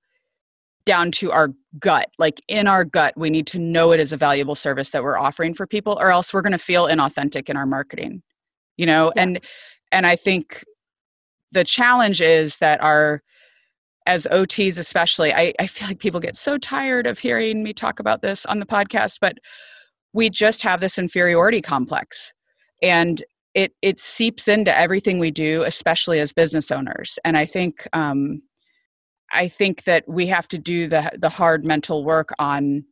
[0.85, 4.17] down to our gut like in our gut we need to know it is a
[4.17, 7.57] valuable service that we're offering for people or else we're going to feel inauthentic in
[7.57, 8.21] our marketing
[8.77, 9.23] you know yeah.
[9.23, 9.39] and
[9.91, 10.63] and i think
[11.55, 13.23] the challenge is that our
[14.05, 17.99] as ots especially I, I feel like people get so tired of hearing me talk
[17.99, 19.39] about this on the podcast but
[20.13, 22.33] we just have this inferiority complex.
[22.81, 23.21] And
[23.53, 27.19] it it seeps into everything we do especially as business owners.
[27.25, 28.41] And i think um,
[29.33, 32.85] I think that we have to do the the hard mental work on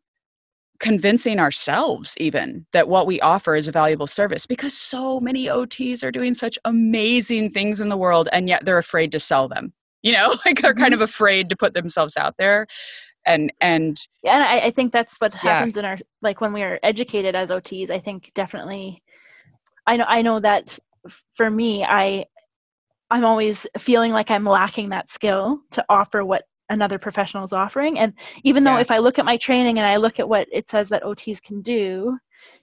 [0.83, 6.03] convincing ourselves even that what we offer is a valuable service because so many OTs
[6.03, 9.71] are doing such amazing things in the world and yet they're afraid to sell them.
[10.01, 11.01] You know, like they're kind mm-hmm.
[11.01, 12.67] of afraid to put themselves out there
[13.25, 15.79] and and yeah and I, I think that's what happens yeah.
[15.79, 19.01] in our like when we are educated as ots i think definitely
[19.87, 20.77] i know i know that
[21.35, 22.25] for me i
[23.13, 27.99] I'm always feeling like I'm lacking that skill to offer what another professional is offering.
[27.99, 28.81] And even though yeah.
[28.81, 31.41] if I look at my training and I look at what it says that OTs
[31.41, 32.17] can do,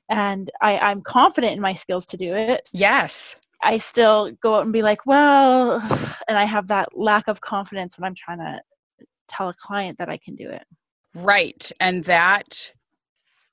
[0.08, 2.68] and I, I'm confident in my skills to do it.
[2.72, 3.36] Yes.
[3.62, 5.80] I still go out and be like, well,
[6.28, 8.58] and I have that lack of confidence when I'm trying to
[9.28, 10.64] tell a client that I can do it.
[11.14, 11.70] Right.
[11.80, 12.72] And that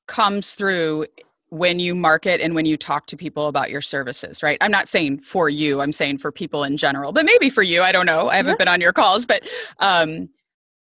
[0.07, 1.07] comes through
[1.49, 4.57] when you market and when you talk to people about your services, right?
[4.59, 7.83] I'm not saying for you, I'm saying for people in general, but maybe for you,
[7.83, 8.29] I don't know.
[8.29, 8.57] I haven't yeah.
[8.57, 9.43] been on your calls, but
[9.79, 10.29] um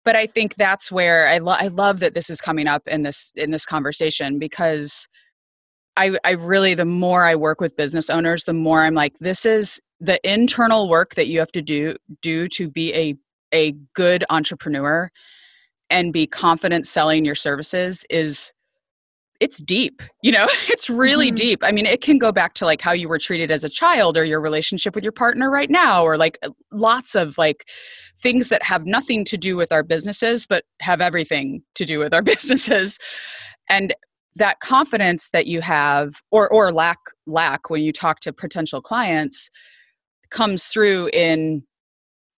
[0.07, 3.03] but I think that's where I, lo- I love that this is coming up in
[3.03, 5.05] this in this conversation because
[5.97, 9.45] I I really the more I work with business owners, the more I'm like this
[9.45, 13.15] is the internal work that you have to do do to be a
[13.53, 15.11] a good entrepreneur
[15.89, 18.53] and be confident selling your services is
[19.39, 21.35] it's deep you know it's really mm-hmm.
[21.35, 21.59] deep.
[21.63, 24.17] I mean it can go back to like how you were treated as a child
[24.17, 27.67] or your relationship with your partner right now or like uh, lots of like
[28.21, 32.13] things that have nothing to do with our businesses but have everything to do with
[32.13, 32.97] our businesses.
[33.69, 33.93] And
[34.35, 39.49] that confidence that you have or or lack lack when you talk to potential clients
[40.29, 41.63] comes through in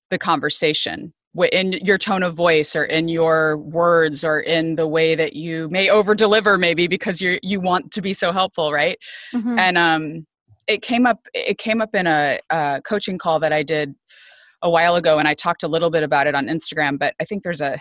[0.09, 1.13] the conversation
[1.45, 5.69] in your tone of voice or in your words or in the way that you
[5.69, 8.97] may over deliver maybe because you you want to be so helpful right
[9.33, 9.57] mm-hmm.
[9.59, 10.25] and um
[10.67, 13.93] it came up it came up in a, a coaching call that i did
[14.61, 17.23] a while ago and i talked a little bit about it on instagram but i
[17.23, 17.77] think there's a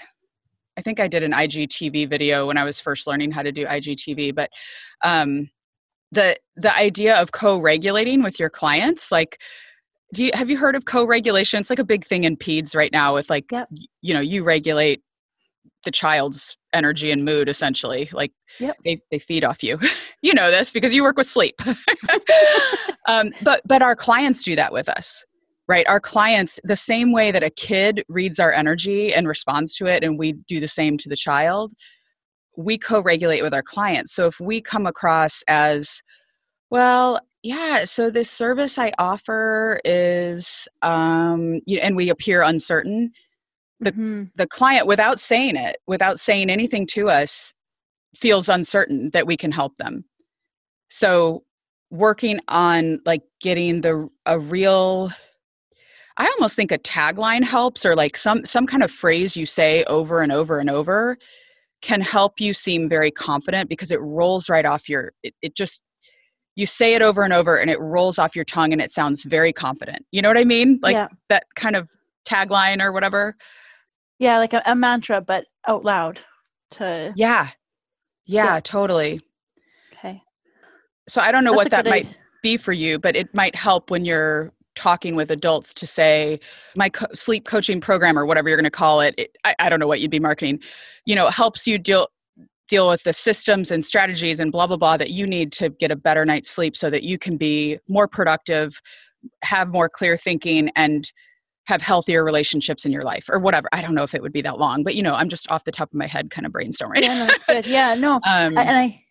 [0.76, 3.64] i think i did an igtv video when i was first learning how to do
[3.66, 4.50] igtv but
[5.02, 5.48] um
[6.12, 9.40] the the idea of co-regulating with your clients like
[10.12, 11.60] do you have you heard of co-regulation?
[11.60, 13.68] It's like a big thing in peds right now with like yep.
[14.02, 15.02] you know you regulate
[15.84, 18.76] the child's energy and mood essentially like yep.
[18.84, 19.78] they, they feed off you.
[20.22, 21.60] You know this because you work with sleep.
[23.08, 25.24] Um, but but our clients do that with us
[25.68, 25.86] right?
[25.88, 30.02] Our clients the same way that a kid reads our energy and responds to it
[30.02, 31.72] and we do the same to the child
[32.56, 34.14] we co-regulate with our clients.
[34.14, 36.02] So if we come across as
[36.70, 43.12] well yeah so this service i offer is um and we appear uncertain
[43.78, 44.24] the mm-hmm.
[44.34, 47.54] the client without saying it without saying anything to us
[48.16, 50.04] feels uncertain that we can help them
[50.88, 51.44] so
[51.90, 55.10] working on like getting the a real
[56.18, 59.84] I almost think a tagline helps or like some some kind of phrase you say
[59.84, 61.18] over and over and over
[61.82, 65.82] can help you seem very confident because it rolls right off your it, it just
[66.56, 69.22] you say it over and over and it rolls off your tongue and it sounds
[69.24, 70.04] very confident.
[70.10, 70.78] You know what I mean?
[70.82, 71.08] Like Yeah.
[71.28, 71.88] that kind of
[72.26, 73.36] tagline or whatever.
[74.18, 76.20] Yeah, like a, a mantra, but out loud.
[76.72, 77.48] To Yeah.
[78.24, 78.60] Yeah, Yeah.
[78.60, 79.20] totally.
[79.92, 80.22] okay.
[81.08, 82.16] So I don't know That's what that might idea.
[82.42, 86.38] be for you, but it might help when you're talking with adults to say
[86.76, 89.68] my co- sleep coaching program or whatever you're going to call it, it I, I
[89.70, 90.60] don't know what you'd be marketing
[91.06, 92.08] you know helps you deal
[92.68, 95.90] deal with the systems and strategies and blah blah blah that you need to get
[95.90, 98.80] a better night's sleep so that you can be more productive
[99.42, 101.12] have more clear thinking and
[101.66, 104.42] have healthier relationships in your life or whatever i don't know if it would be
[104.42, 106.52] that long but you know i'm just off the top of my head kind of
[106.52, 107.60] brainstorming Yeah, no.
[107.66, 108.12] Yeah, no.
[108.24, 109.02] um, I- and I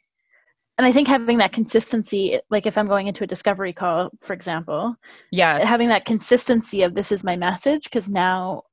[0.77, 4.33] and I think having that consistency, like if I'm going into a discovery call, for
[4.33, 4.95] example,
[5.31, 8.63] yes having that consistency of this is my message, because now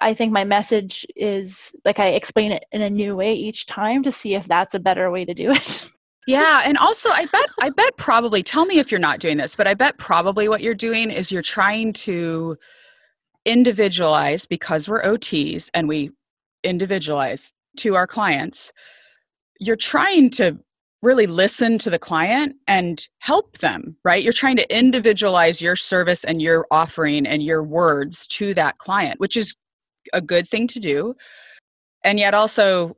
[0.00, 4.02] I, think my message is like I explain it in a new way each time
[4.02, 5.86] to see if that's a better way to do it.
[6.26, 9.56] Yeah, and also I bet I bet probably tell me if you're not doing this,
[9.56, 12.58] but I bet probably what you're doing is you're trying to
[13.46, 16.10] individualize because we're OTs and we
[16.62, 18.74] individualize to our clients.
[19.58, 20.58] You're trying to
[21.00, 24.22] really listen to the client and help them, right?
[24.22, 29.18] You're trying to individualize your service and your offering and your words to that client,
[29.18, 29.54] which is
[30.12, 31.14] a good thing to do.
[32.04, 32.96] And yet also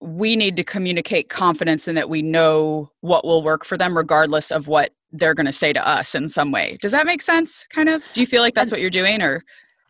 [0.00, 4.52] we need to communicate confidence in that we know what will work for them regardless
[4.52, 6.78] of what they're going to say to us in some way.
[6.80, 8.04] Does that make sense kind of?
[8.14, 9.42] Do you feel like that's what you're doing or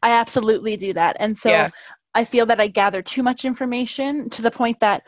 [0.03, 1.17] I absolutely do that.
[1.19, 1.71] And so Yeah.
[2.14, 5.03] I feel that I gather too much information to the point that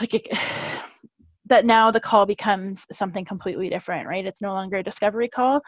[0.00, 0.28] like it,
[1.46, 4.26] that now the call becomes something completely different, right?
[4.26, 5.60] It's no longer a discovery call.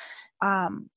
[0.42, 0.90] Um,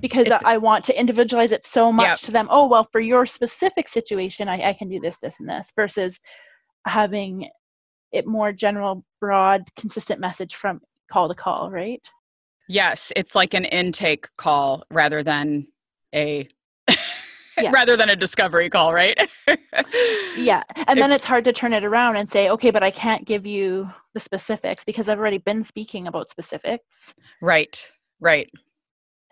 [0.00, 2.18] because It's- I want to individualize it so much Yep.
[2.20, 2.48] to them.
[2.50, 6.18] Oh, well, for your specific situation, I, I can do this, this, and this, versus
[6.86, 7.48] having
[8.12, 12.02] it more general, broad, consistent message from call to call, right?
[12.68, 15.68] yes, it's like an intake call rather than
[16.12, 16.48] a
[17.58, 17.70] Yeah.
[17.72, 19.16] rather than a discovery call, right?
[20.36, 20.62] Yeah.
[20.88, 23.46] And then it's hard to turn it around and say, okay, but I can't give
[23.46, 27.14] you the specifics because I've already been speaking about specifics.
[27.40, 27.88] right.
[28.20, 28.50] Right.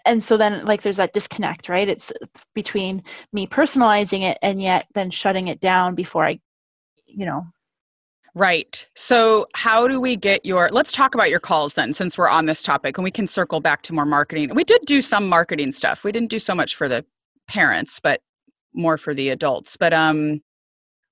[0.06, 1.88] And so then, like, there's that disconnect, right?
[1.88, 2.12] It's
[2.54, 6.38] between me personalizing it and yet then shutting it down before I,
[7.06, 7.46] you know,
[8.36, 8.84] Right.
[8.96, 10.68] So, how do we get your?
[10.70, 13.60] Let's talk about your calls then, since we're on this topic, and we can circle
[13.60, 14.52] back to more marketing.
[14.54, 16.02] We did do some marketing stuff.
[16.02, 17.04] We didn't do so much for the
[17.46, 18.22] parents, but
[18.74, 19.76] more for the adults.
[19.76, 20.42] But um,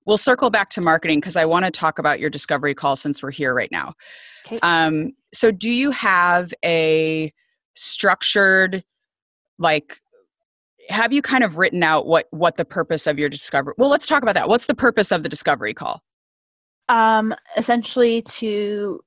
[0.05, 3.23] we'll circle back to marketing because I want to talk about your discovery call since
[3.23, 3.95] we're here right now.
[4.47, 4.59] Okay.
[4.63, 7.33] Um, so, do you have a
[7.75, 8.85] structured,
[9.59, 10.01] like?
[10.89, 13.75] Have you kind of written out what what the purpose of your discovery?
[13.79, 14.49] Well, let's talk about that.
[14.49, 16.03] What's the purpose of the discovery call?
[16.89, 19.01] um, essentially to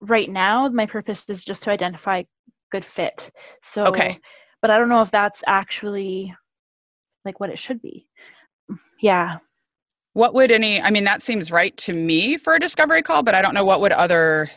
[0.00, 2.22] right now, my purpose is just to identify
[2.72, 3.30] good fit.
[3.62, 4.18] So, Okay.
[4.62, 6.34] but I don't know if that's actually
[7.24, 8.08] like what it should be.
[9.00, 9.38] Yeah.
[10.14, 13.34] What would any, I mean, that seems right to me for a discovery call, but
[13.34, 14.50] I don't know what would other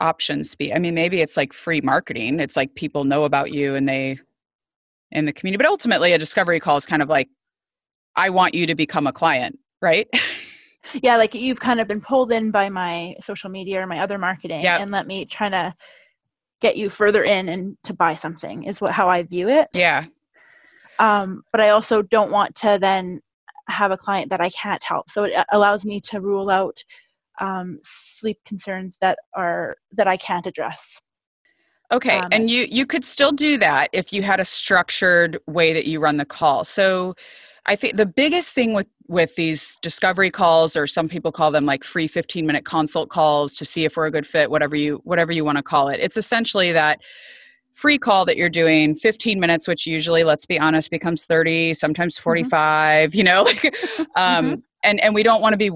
[0.00, 0.72] options be.
[0.72, 2.40] I mean, maybe it's like free marketing.
[2.40, 4.18] It's like people know about you and they,
[5.10, 7.28] in the community, but ultimately a discovery call is kind of like,
[8.16, 10.08] I want you to become a client, right?
[11.02, 14.18] yeah like you've kind of been pulled in by my social media or my other
[14.18, 14.80] marketing Yep.
[14.80, 15.74] and let me try to
[16.60, 20.04] get you further in and to buy something is what how i view it yeah.
[20.98, 23.20] um, but i also don't want to then
[23.68, 26.82] have a client that i can't help so it uh, allows me to rule out
[27.40, 31.00] um, sleep concerns that are that i can't address
[31.92, 35.72] Okay, Um, and you you could still do that if you had a structured way
[35.72, 36.64] that you run the call.
[36.64, 37.14] So
[37.66, 41.66] I think the biggest thing with with these discovery calls or some people call them
[41.66, 45.00] like free 15 minute consult calls to see if we're a good fit whatever you
[45.02, 45.98] whatever you want to call it.
[46.00, 47.00] It's essentially that
[47.74, 52.18] free call that you're doing 15 minutes which usually let's be honest becomes 30 sometimes
[52.18, 53.74] 45 you know like
[54.16, 55.70] um and and we don't want to be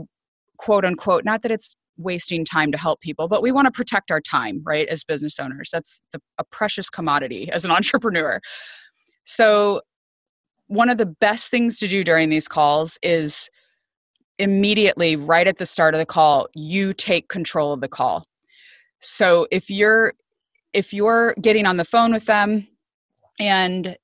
[0.65, 4.11] quote unquote not that it's wasting time to help people but we want to protect
[4.11, 5.69] our time right as business owners.
[5.71, 8.41] That's the, a precious commodity as an entrepreneur.
[9.25, 9.83] So
[10.69, 13.51] one of the best things to do during these calls is
[14.39, 18.25] immediately right at the start of the call you take control of the call.
[19.01, 20.15] So if you're
[20.73, 22.67] if you're getting on the phone with them
[23.39, 23.99] and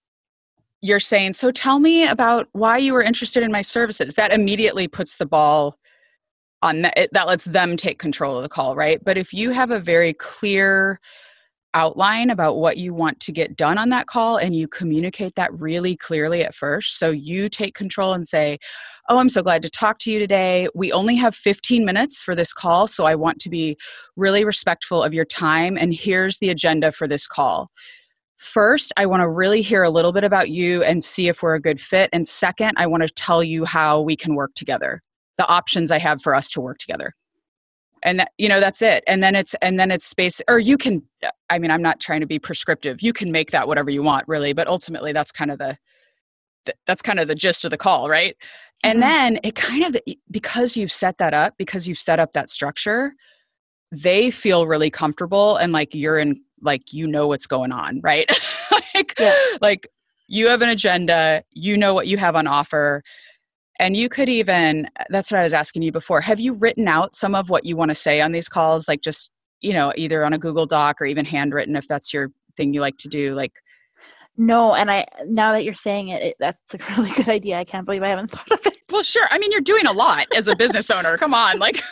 [0.83, 4.87] you're saying so tell me about why you were interested in my services that immediately
[4.87, 5.79] puts the ball
[6.63, 9.51] on that, it, that lets them take control of the call right but if you
[9.51, 11.01] have a very clear
[11.75, 15.53] outline about what you want to get done on that call and you communicate that
[15.53, 16.99] really clearly at first.
[16.99, 18.59] So you take control and say,
[19.09, 20.69] Oh, I'm so glad to talk to you today.
[20.75, 23.77] We only have 15 minutes for this call, so I want to be
[24.17, 25.77] really respectful of your time.
[25.77, 27.71] And here's the agenda for this call.
[28.37, 31.55] First, I want to really hear a little bit about you and see if we're
[31.55, 32.09] a good fit.
[32.13, 35.03] And second, I want to tell you how we can work together,
[35.41, 37.15] the options I have for us to work together.
[38.03, 39.03] And that you know that's it.
[39.07, 41.03] And then it's and then it's space or you can
[41.51, 43.03] i mean i'm not trying to be prescriptive.
[43.03, 45.79] You can make that whatever you want really but ultimately that's kind of the
[46.87, 48.37] that's kind of the gist of the call right?
[48.37, 48.91] Mm-hmm.
[48.91, 50.01] and then it kind of
[50.31, 53.13] because you've set that up because you've set up that structure
[53.93, 58.31] they feel really comfortable and like you're in like you know what's going on right?
[58.95, 59.35] Like yeah.
[59.61, 59.89] like
[60.29, 63.03] you have an agenda you know what you have on offer
[63.81, 66.21] and you could even, that's what I was asking you before.
[66.21, 68.87] Have you written out some of what you want to say on these calls?
[68.87, 69.31] Like just,
[69.63, 72.83] you know, either on a Google Doc or even handwritten if that's your thing you
[72.83, 73.35] like to do?
[73.35, 73.55] Like,
[74.37, 77.59] no, and I now that you're saying it, it, that's a really good idea.
[77.59, 78.77] I can't believe I haven't thought of it.
[78.91, 79.27] Well, sure.
[79.31, 81.17] I mean, you're doing a lot as a business owner.
[81.17, 81.83] Come on, like,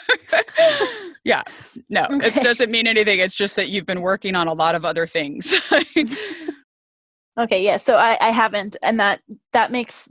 [1.25, 1.43] yeah,
[1.89, 2.29] no, okay.
[2.29, 3.19] it doesn't mean anything.
[3.19, 5.55] It's just that you've been working on a lot of other things.
[7.41, 7.79] okay, yeah.
[7.79, 9.21] So I, I haven't, and that
[9.53, 10.09] that makes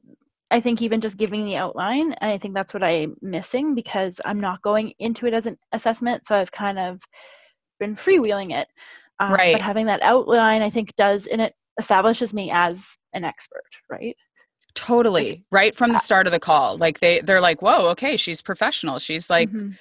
[0.49, 4.39] I think even just giving the outline, I think that's what I'm missing because I'm
[4.39, 6.25] not going into it as an assessment.
[6.25, 7.01] So I've kind of
[7.79, 8.67] been freewheeling it.
[9.19, 9.53] Um, right.
[9.53, 14.15] But having that outline, I think, does and it establishes me as an expert, right?
[14.75, 15.43] Totally.
[15.51, 18.99] Right from the start of the call, like they they're like, "Whoa, okay, she's professional.
[18.99, 19.71] She's like." Mm-hmm.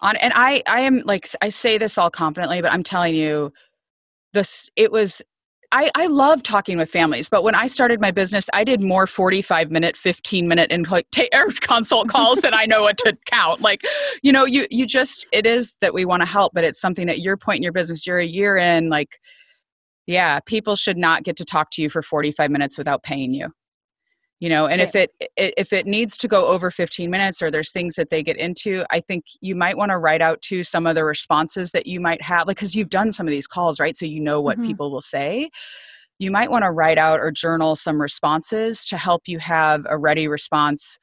[0.00, 3.52] On, and I, I am like I say this all confidently, but I'm telling you,
[4.32, 5.22] this it was
[5.74, 9.08] I, I love talking with families, but when I started my business, I did more
[9.08, 13.18] 45 minute, 15 minute and like t- er, consult calls than I know what to
[13.26, 13.60] count.
[13.60, 13.80] Like,
[14.22, 17.08] you know, you, you just, it is that we want to help, but it's something
[17.08, 19.18] at your point in your business, you're a year in, like,
[20.06, 23.48] yeah, people should not get to talk to you for 45 minutes without paying you
[24.40, 27.50] you know and if it, it, if it needs to go over 15 minutes or
[27.50, 30.64] there's things that they get into i think you might want to write out to
[30.64, 33.46] some of the responses that you might have like because you've done some of these
[33.46, 33.96] calls right?
[33.96, 34.68] So you know what mm-hmm.
[34.68, 35.50] people will say.
[36.18, 39.98] You might want to write out or journal some responses to help you have a
[39.98, 40.98] ready response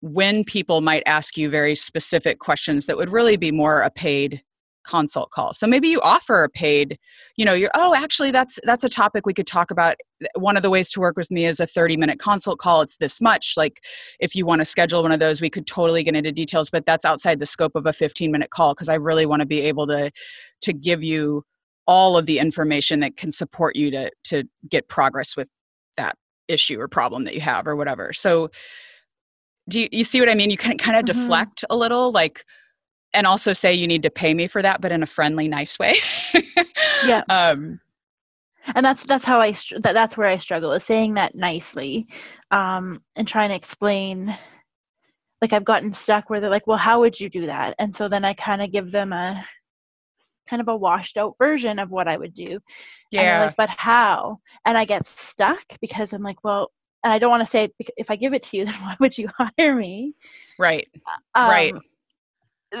[0.00, 4.42] when people might ask you very specific questions that would really be more a paid
[4.84, 5.52] consult call.
[5.52, 6.98] So maybe you offer a paid
[7.36, 9.96] you know you're oh actually that's that's a topic we could talk about.
[10.36, 12.80] One of the ways to work with me is a 30 minute consult call.
[12.82, 13.54] It's this much.
[13.56, 13.84] Like
[14.20, 16.86] if you want to schedule one of those we could totally get into details but
[16.86, 19.60] that's outside the scope of a 15 minute call because i really want to be
[19.60, 20.10] able to
[20.60, 21.44] to give you
[21.86, 25.48] all of the information that can support you to to get progress with
[25.96, 26.16] that
[26.48, 28.12] issue or problem that you have or whatever.
[28.12, 28.50] So
[29.68, 30.50] do you, you see what i mean?
[30.50, 31.22] You can kind of mm-hmm.
[31.22, 32.44] deflect a little like
[33.14, 35.78] and also say you need to pay me for that but in a friendly nice
[35.78, 35.94] way.
[37.04, 37.22] Yeah.
[37.30, 37.80] Um
[38.74, 42.06] and that's that's how i that, that's where i struggle is saying that nicely
[42.50, 44.36] um and trying to explain
[45.40, 47.74] like i've gotten stuck where they're like well how would you do that?
[47.78, 49.44] And so then i kind of give them a
[50.48, 52.60] kind of a washed out version of what i would do.
[53.10, 53.46] Yeah.
[53.46, 54.38] like but how?
[54.64, 56.70] And i get stuck because i'm like well
[57.04, 59.18] and i don't want to say if i give it to you then why would
[59.18, 60.14] you hire me?
[60.58, 60.88] Right.
[61.34, 61.74] Um, right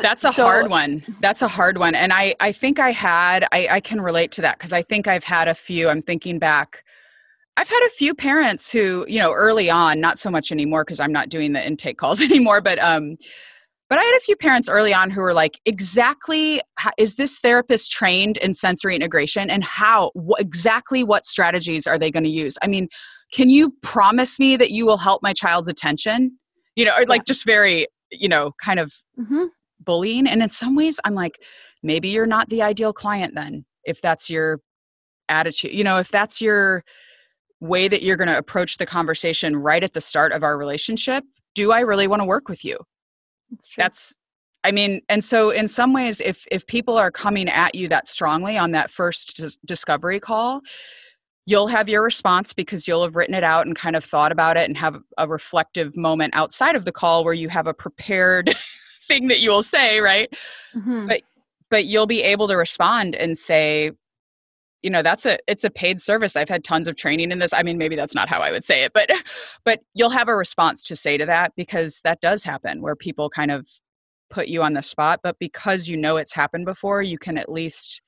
[0.00, 1.04] that's a so, hard one.
[1.20, 1.94] That's a hard one.
[1.94, 5.06] And I, I think I had, I, I can relate to that because I think
[5.06, 6.84] I've had a few, I'm thinking back,
[7.56, 11.00] I've had a few parents who, you know, early on, not so much anymore because
[11.00, 13.16] I'm not doing the intake calls anymore, but, um,
[13.90, 16.62] but I had a few parents early on who were like, exactly,
[16.96, 22.10] is this therapist trained in sensory integration and how, wh- exactly what strategies are they
[22.10, 22.56] going to use?
[22.62, 22.88] I mean,
[23.34, 26.38] can you promise me that you will help my child's attention?
[26.74, 27.24] You know, or like yeah.
[27.26, 29.44] just very, you know, kind of mm-hmm
[29.84, 31.40] bullying and in some ways i'm like
[31.82, 34.60] maybe you're not the ideal client then if that's your
[35.28, 36.82] attitude you know if that's your
[37.60, 41.24] way that you're going to approach the conversation right at the start of our relationship
[41.54, 42.78] do i really want to work with you?
[43.50, 44.16] That's, that's
[44.64, 48.08] i mean and so in some ways if if people are coming at you that
[48.08, 50.62] strongly on that first dis- discovery call
[51.46, 54.56] you'll have your response because you'll have written it out and kind of thought about
[54.56, 58.54] it and have a reflective moment outside of the call where you have a prepared
[59.06, 60.32] thing that you will say, right?
[60.74, 61.08] Mm-hmm.
[61.08, 61.22] But
[61.70, 63.92] but you'll be able to respond and say,
[64.82, 66.36] you know, that's a it's a paid service.
[66.36, 67.52] I've had tons of training in this.
[67.52, 69.10] I mean, maybe that's not how I would say it, but
[69.64, 73.30] but you'll have a response to say to that because that does happen where people
[73.30, 73.68] kind of
[74.30, 77.52] put you on the spot, but because you know it's happened before, you can at
[77.52, 78.00] least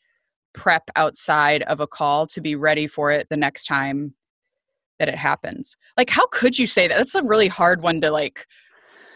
[0.54, 4.14] prep outside of a call to be ready for it the next time
[4.98, 5.76] that it happens.
[5.96, 6.96] Like how could you say that?
[6.96, 8.46] That's a really hard one to like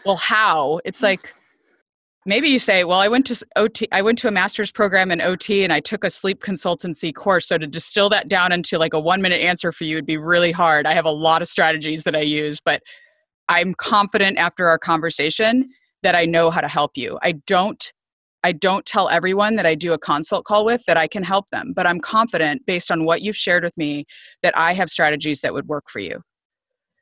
[0.05, 0.79] well how?
[0.85, 1.33] It's like
[2.25, 5.19] maybe you say well i went to ot i went to a master's program in
[5.19, 8.93] ot and i took a sleep consultancy course so to distill that down into like
[8.93, 10.85] a one minute answer for you would be really hard.
[10.85, 12.81] I have a lot of strategies that i use but
[13.47, 15.69] i'm confident after our conversation
[16.03, 17.17] that i know how to help you.
[17.23, 17.91] I don't
[18.43, 21.49] i don't tell everyone that i do a consult call with that i can help
[21.51, 24.05] them but i'm confident based on what you've shared with me
[24.43, 26.21] that i have strategies that would work for you.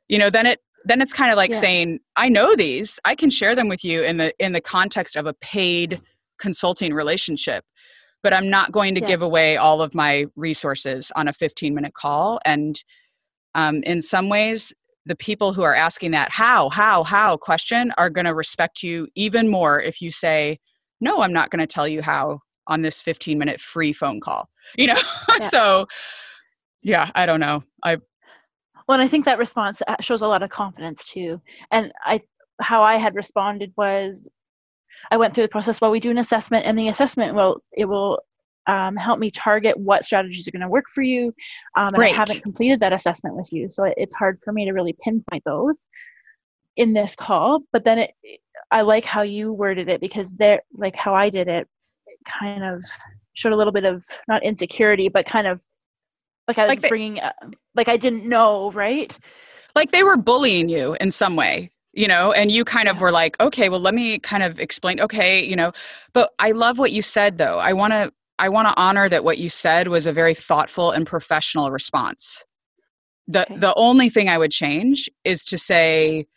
[0.09, 1.59] You know then it then it's kind of like yeah.
[1.59, 5.15] saying i know these i can share them with you in the in the context
[5.15, 6.01] of a paid
[6.37, 7.65] consulting relationship
[8.23, 9.07] but i'm not going to yeah.
[9.07, 12.83] give away all of my resources on a 15 minute call and
[13.55, 14.73] um, in some ways
[15.05, 19.07] the people who are asking that how how how question are going to respect you
[19.15, 20.59] even more if you say
[21.01, 24.49] no i'm not going to tell you how on this 15 minute free phone call
[24.77, 24.97] you know
[25.29, 25.39] yeah.
[25.49, 25.87] so
[26.81, 27.97] yeah i don't know i
[28.87, 31.41] well and i think that response uh, shows a lot of confidence too.
[31.71, 32.21] And i
[32.61, 34.29] how i had responded was
[35.11, 37.85] i went through the process while we do an assessment and the assessment will it
[37.85, 38.19] will
[38.67, 41.33] um, help me target what strategies are going to work for you
[41.77, 43.69] um, and i haven't completed that assessment with you.
[43.69, 45.87] So it's hard for me to really pinpoint those
[46.75, 48.11] in this call but then it
[48.71, 51.67] i like how you worded it because there like how i did it,
[52.05, 52.83] it kind of
[53.33, 55.63] showed a little bit of not insecurity but kind of
[56.47, 57.33] like I was like they, bringing, uh,
[57.75, 59.17] like I didn't know, right?
[59.75, 63.11] Like they were bullying you in some way, you know, and you kind of were
[63.11, 64.99] like, okay, well, let me kind of explain.
[64.99, 65.71] Okay, you know,
[66.13, 67.59] but I love what you said though.
[67.59, 70.91] I want to, I want to honor that what you said was a very thoughtful
[70.91, 72.45] and professional response.
[73.27, 73.59] The okay.
[73.59, 76.27] the only thing I would change is to say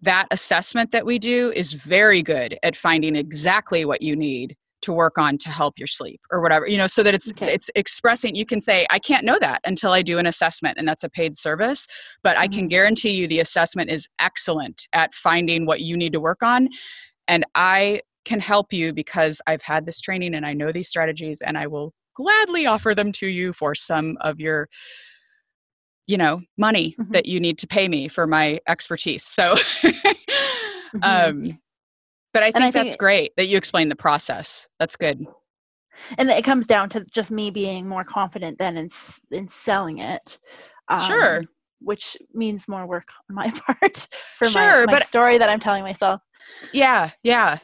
[0.00, 4.92] that assessment that we do is very good at finding exactly what you need to
[4.92, 7.52] work on to help your sleep or whatever you know so that it's okay.
[7.52, 10.86] it's expressing you can say i can't know that until i do an assessment and
[10.86, 11.86] that's a paid service
[12.22, 12.42] but mm-hmm.
[12.42, 12.68] i can mm-hmm.
[12.68, 16.68] guarantee you the assessment is excellent at finding what you need to work on
[17.28, 21.40] and i can help you because i've had this training and i know these strategies
[21.40, 24.68] and i will gladly offer them to you for some of your
[26.06, 27.12] you know money mm-hmm.
[27.12, 31.02] that you need to pay me for my expertise so mm-hmm.
[31.02, 31.58] um
[32.32, 34.68] but I think, I think that's great that you explain the process.
[34.78, 35.26] That's good.
[36.18, 38.90] And it comes down to just me being more confident than in
[39.30, 40.38] in selling it.
[40.88, 41.44] Um, sure.
[41.80, 45.60] Which means more work on my part for sure, my, my but, story that I'm
[45.60, 46.20] telling myself.
[46.72, 47.58] Yeah, yeah.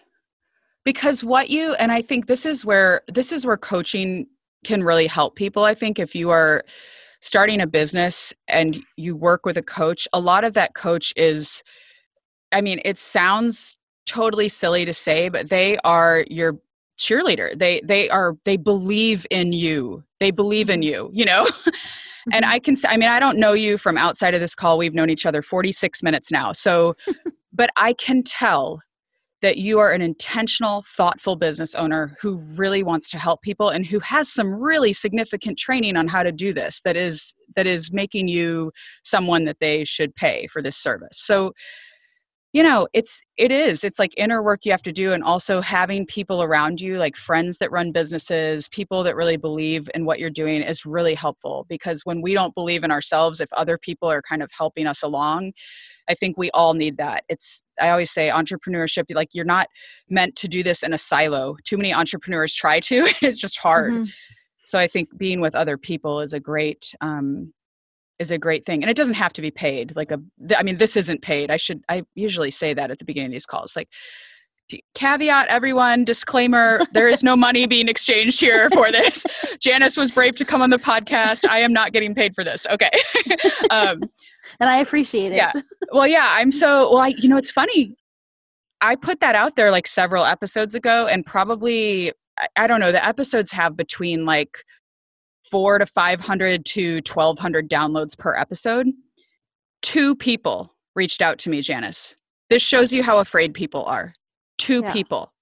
[0.84, 4.26] Because what you and I think this is where this is where coaching
[4.64, 5.64] can really help people.
[5.64, 6.64] I think if you are
[7.20, 11.62] starting a business and you work with a coach, a lot of that coach is
[12.52, 13.76] I mean, it sounds
[14.08, 16.58] totally silly to say, but they are your
[16.98, 17.56] cheerleader.
[17.56, 20.02] They they are they believe in you.
[20.18, 20.88] They believe in mm-hmm.
[20.88, 21.46] you, you know?
[22.32, 22.52] and mm-hmm.
[22.52, 24.78] I can say I mean, I don't know you from outside of this call.
[24.78, 26.52] We've known each other 46 minutes now.
[26.52, 26.96] So
[27.52, 28.80] but I can tell
[29.40, 33.86] that you are an intentional, thoughtful business owner who really wants to help people and
[33.86, 37.92] who has some really significant training on how to do this that is that is
[37.92, 38.72] making you
[39.04, 41.18] someone that they should pay for this service.
[41.20, 41.52] So
[42.58, 45.60] you know it's it is it's like inner work you have to do and also
[45.60, 50.18] having people around you like friends that run businesses people that really believe in what
[50.18, 54.10] you're doing is really helpful because when we don't believe in ourselves if other people
[54.10, 55.52] are kind of helping us along
[56.08, 57.22] i think we all need that.
[57.28, 59.68] It's i always say entrepreneurship like you're not
[60.10, 61.54] meant to do this in a silo.
[61.62, 63.92] Too many entrepreneurs try to it's just hard.
[63.92, 64.10] Mm-hmm.
[64.64, 67.52] so i think being with other people is a great um,
[68.18, 70.20] is a great thing and it doesn't have to be paid like a
[70.56, 73.32] i mean this isn't paid i should i usually say that at the beginning of
[73.32, 73.88] these calls like
[74.94, 79.24] caveat everyone disclaimer there is no money being exchanged here for this.
[79.60, 81.48] Janice was brave to come on the podcast.
[81.48, 82.66] I am not getting paid for this.
[82.70, 82.90] Okay.
[83.70, 84.02] Um,
[84.60, 85.36] and i appreciate it.
[85.36, 85.52] yeah.
[85.92, 87.94] Well yeah i'm so well I, you know it's funny.
[88.80, 92.92] I put that out there like several episodes ago and probably I, I don't know
[92.92, 94.64] the episodes have between like
[95.50, 98.88] four to 500 to 1200 downloads per episode.
[99.82, 102.16] Two people reached out to me, Janice.
[102.50, 104.12] This shows you how afraid people are.
[104.56, 104.92] Two yeah.
[104.92, 105.32] people.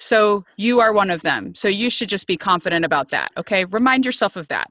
[0.00, 1.54] So you are one of them.
[1.54, 3.30] So you should just be confident about that.
[3.36, 3.64] Okay.
[3.64, 4.70] Remind yourself of that.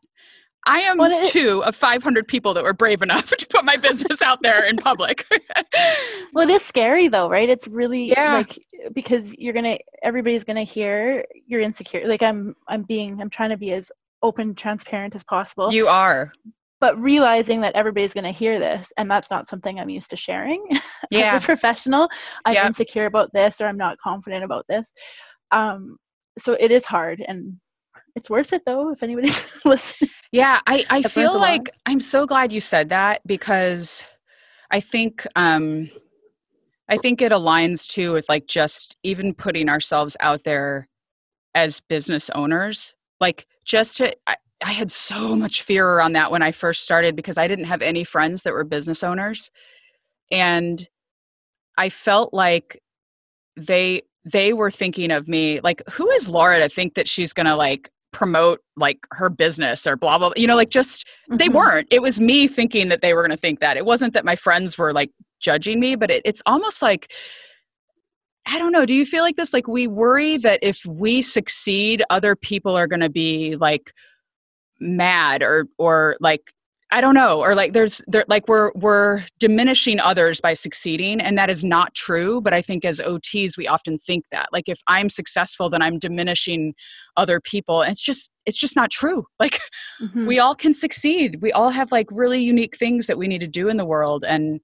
[0.66, 4.22] I am it, two of 500 people that were brave enough to put my business
[4.22, 5.26] out there in public.
[6.34, 7.48] well, it is scary though, right?
[7.48, 8.36] It's really yeah.
[8.36, 8.60] like
[8.94, 12.06] because you're gonna everybody's gonna hear you're insecure.
[12.06, 13.92] Like I'm I'm being I'm trying to be as
[14.22, 16.32] open transparent as possible you are
[16.80, 20.18] but realizing that everybody's going to hear this and that's not something i'm used to
[20.18, 20.66] sharing
[21.12, 21.34] yeah.
[21.36, 22.10] as a professional
[22.46, 22.66] i'm yep.
[22.66, 24.92] insecure about this or i'm not confident about this
[25.52, 25.98] um,
[26.38, 27.54] so it is hard and
[28.16, 32.52] it's worth it though if anybody's listening yeah i, I feel like i'm so glad
[32.52, 34.04] you said that because
[34.72, 35.90] i think um,
[36.90, 40.88] I think it aligns too with like just even putting ourselves out there
[41.54, 42.96] as business owners.
[43.20, 47.16] Like just to, I, I had so much fear around that when I first started
[47.16, 49.52] because I didn't have any friends that were business owners.
[50.32, 50.88] And
[51.78, 52.82] I felt like
[53.56, 57.46] they they were thinking of me like who is Laura to think that she's going
[57.46, 60.34] to like promote like her business or blah blah, blah.
[60.36, 61.38] you know like just mm-hmm.
[61.38, 64.14] they weren't it was me thinking that they were going to think that it wasn't
[64.14, 67.12] that my friends were like judging me but it, it's almost like
[68.48, 68.86] I don't know.
[68.86, 69.54] Do you feel like this?
[69.54, 73.92] Like, we worry that if we succeed, other people are going to be like
[74.80, 76.54] mad or, or like,
[76.90, 81.38] I don't know, or like there's there like we're we're diminishing others by succeeding, and
[81.38, 82.40] that is not true.
[82.40, 86.00] But I think as OTs, we often think that like if I'm successful, then I'm
[86.00, 86.76] diminishing
[87.18, 89.26] other people, and it's just it's just not true.
[89.40, 89.60] Like
[90.02, 90.26] mm-hmm.
[90.28, 91.42] we all can succeed.
[91.42, 94.24] We all have like really unique things that we need to do in the world,
[94.24, 94.62] and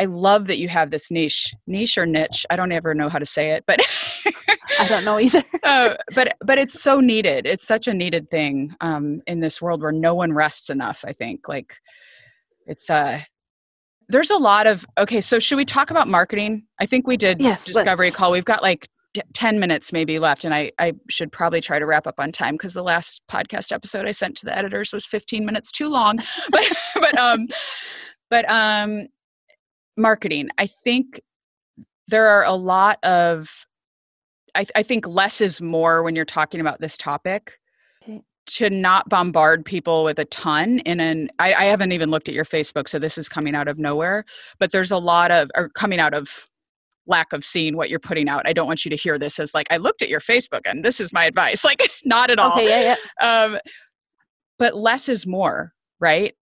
[0.00, 2.46] I love that you have this niche, niche or niche.
[2.50, 3.80] I don't ever know how to say it, but
[4.78, 5.42] I don't know either.
[5.62, 7.46] uh, but but it's so needed.
[7.46, 11.04] It's such a needed thing um, in this world where no one rests enough.
[11.06, 11.76] I think like
[12.66, 13.20] it's uh
[14.08, 15.20] there's a lot of okay.
[15.20, 16.64] So should we talk about marketing?
[16.80, 18.16] I think we did yes, discovery let's.
[18.16, 18.30] call.
[18.30, 18.88] We've got like
[19.34, 22.54] 10 minutes maybe left and I, I should probably try to wrap up on time
[22.54, 26.16] because the last podcast episode i sent to the editors was 15 minutes too long
[26.50, 27.46] but but um
[28.30, 29.08] but um
[29.96, 30.48] marketing.
[30.58, 31.20] I think
[32.08, 33.66] there are a lot of
[34.54, 37.58] I, I, think less is more when you're talking about this topic.
[38.02, 38.20] Okay.
[38.46, 42.34] to not bombard people with a ton in an I, I haven't even looked at
[42.34, 44.24] your facebook so this is coming out of nowhere
[44.58, 46.46] but there's a lot of or coming out of
[47.06, 48.46] lack of seeing what you're putting out.
[48.46, 50.84] I don't want you to hear this as like i looked at your facebook and
[50.84, 52.52] this is my advice like not at all.
[52.52, 53.44] Okay, yeah, yeah.
[53.44, 53.58] Um,
[54.58, 56.34] but less is more right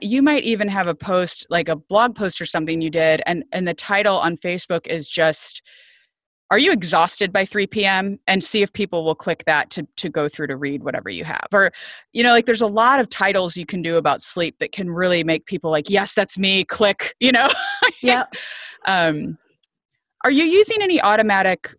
[0.00, 3.44] you might even have a post like a blog post or something you did and
[3.52, 5.62] and the title on facebook is just
[6.50, 10.08] are you exhausted by 3 p.m and see if people will click that to to
[10.08, 11.46] go through to read whatever you have.
[11.52, 11.72] Or
[12.12, 14.90] you know like there's a lot of titles you can do about sleep that can
[14.90, 17.48] really make people like yes that's me click you know?
[18.02, 18.24] Yeah.
[18.86, 19.38] Um
[20.24, 21.74] are you using any automatic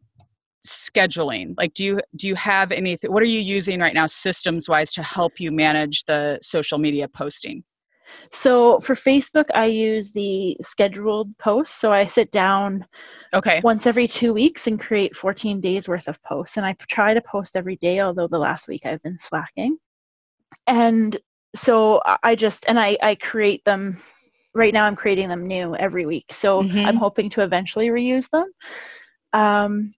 [0.65, 1.53] scheduling?
[1.55, 4.91] Like do you do you have anything what are you using right now systems wise
[4.93, 7.63] to help you manage the social media posting
[8.31, 11.75] so for Facebook, I use the scheduled posts.
[11.75, 12.85] So I sit down
[13.33, 16.57] okay once every two weeks and create 14 days worth of posts.
[16.57, 19.77] And I try to post every day, although the last week I've been slacking.
[20.67, 21.17] And
[21.55, 23.97] so I just and I, I create them
[24.55, 26.25] right now I'm creating them new every week.
[26.31, 26.85] So mm-hmm.
[26.85, 28.51] I'm hoping to eventually reuse them.
[29.33, 29.93] Um,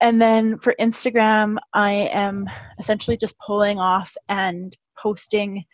[0.00, 2.46] and then for Instagram, I am
[2.78, 5.64] essentially just pulling off and posting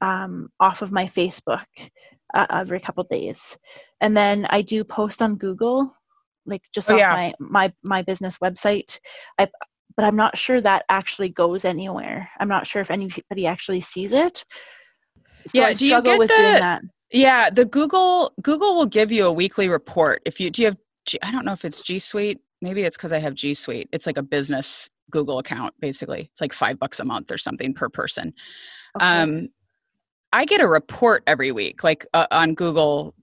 [0.00, 1.66] um, off of my Facebook
[2.34, 3.56] uh, every couple days,
[4.00, 5.94] and then I do post on Google,
[6.46, 7.12] like just oh, off yeah.
[7.12, 8.98] my my my business website.
[9.38, 9.48] I
[9.96, 12.30] but I'm not sure that actually goes anywhere.
[12.38, 14.44] I'm not sure if anybody actually sees it.
[15.48, 16.80] So yeah, I do you get the,
[17.10, 20.22] Yeah, the Google Google will give you a weekly report.
[20.24, 20.76] If you do you have
[21.22, 22.40] I don't know if it's G Suite.
[22.60, 23.88] Maybe it's because I have G Suite.
[23.92, 26.28] It's like a business Google account, basically.
[26.32, 28.34] It's like five bucks a month or something per person.
[28.96, 29.04] Okay.
[29.04, 29.48] Um,
[30.32, 33.14] I get a report every week, like uh, on Google.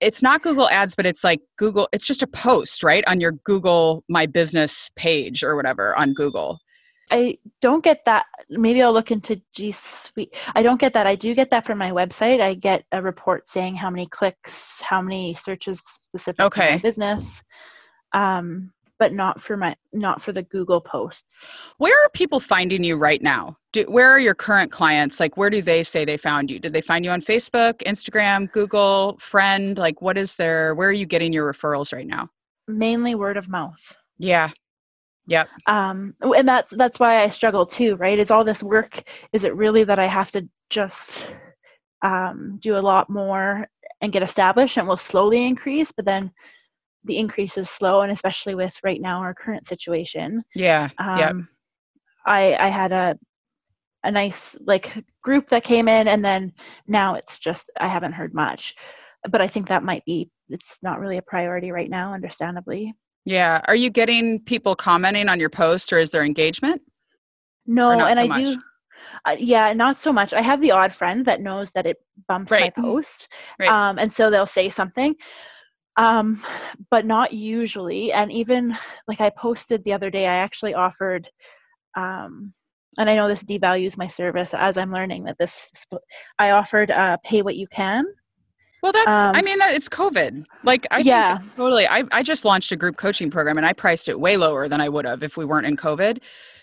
[0.00, 1.88] It's not Google Ads, but it's like Google.
[1.92, 6.58] It's just a post, right, on your Google My Business page or whatever on Google.
[7.10, 8.26] I don't get that.
[8.50, 10.36] Maybe I'll look into G Suite.
[10.54, 11.06] I don't get that.
[11.06, 12.40] I do get that from my website.
[12.40, 16.66] I get a report saying how many clicks, how many searches specific okay.
[16.66, 17.42] to my business.
[18.12, 21.44] Um, but not for my not for the Google posts.
[21.78, 23.56] Where are people finding you right now?
[23.84, 25.20] Do, where are your current clients?
[25.20, 26.58] Like where do they say they found you?
[26.58, 29.78] Did they find you on Facebook, Instagram, Google, friend?
[29.78, 32.28] Like what is their where are you getting your referrals right now?
[32.66, 33.96] Mainly word of mouth.
[34.18, 34.50] Yeah.
[35.26, 35.48] Yep.
[35.66, 38.18] Um and that's that's why I struggle too, right?
[38.18, 39.02] Is all this work
[39.32, 41.36] is it really that I have to just
[42.02, 43.68] um do a lot more
[44.00, 46.32] and get established and will slowly increase, but then
[47.04, 51.34] the increase is slow and especially with right now our current situation yeah um, yep.
[52.26, 53.16] i i had a
[54.08, 56.52] a nice like group that came in and then
[56.86, 58.74] now it's just i haven't heard much
[59.30, 62.94] but i think that might be it's not really a priority right now understandably
[63.26, 66.80] yeah are you getting people commenting on your post or is there engagement
[67.66, 68.44] no and so i much?
[68.44, 68.56] do
[69.26, 71.98] uh, yeah not so much i have the odd friend that knows that it
[72.28, 72.72] bumps right.
[72.74, 73.28] my post
[73.60, 73.68] right.
[73.68, 75.14] um, and so they'll say something
[75.98, 76.40] um,
[76.92, 78.12] but not usually.
[78.12, 78.72] And even
[79.08, 81.28] like I posted the other day, I actually offered,
[81.96, 82.54] um,
[82.96, 85.70] and I know this devalues my service as I'm learning that this,
[86.38, 88.04] I offered uh, pay what you can.
[88.82, 90.46] Well, that's, um, I mean, it's COVID.
[90.62, 91.86] Like, I yeah, totally.
[91.86, 94.80] I, I just launched a group coaching program and I priced it way lower than
[94.80, 96.20] I would have if we weren't in COVID.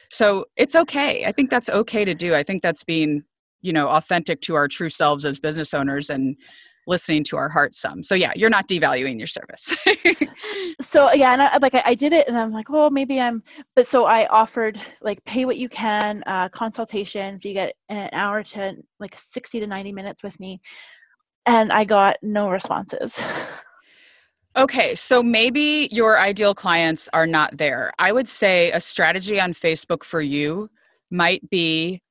[0.10, 1.26] So it's okay.
[1.26, 2.34] I think that's okay to do.
[2.34, 3.24] I think that's being,
[3.62, 6.38] you know, authentic to our true selves as business owners and
[6.88, 8.04] listening to our hearts some.
[8.04, 9.76] So yeah, you're not devaluing your service.
[10.82, 13.44] so yeah, and I, like I, I, did it, and I'm like, oh, maybe I'm.
[13.76, 17.46] But so I offered like pay what you can uh, consultations.
[17.46, 20.62] You get an hour to like 60 to 90 minutes with me,
[21.46, 23.20] and I got no responses.
[24.58, 27.92] Okay, so maybe your ideal clients are not there.
[28.00, 30.70] I would say a strategy on Facebook for you
[31.12, 32.02] might be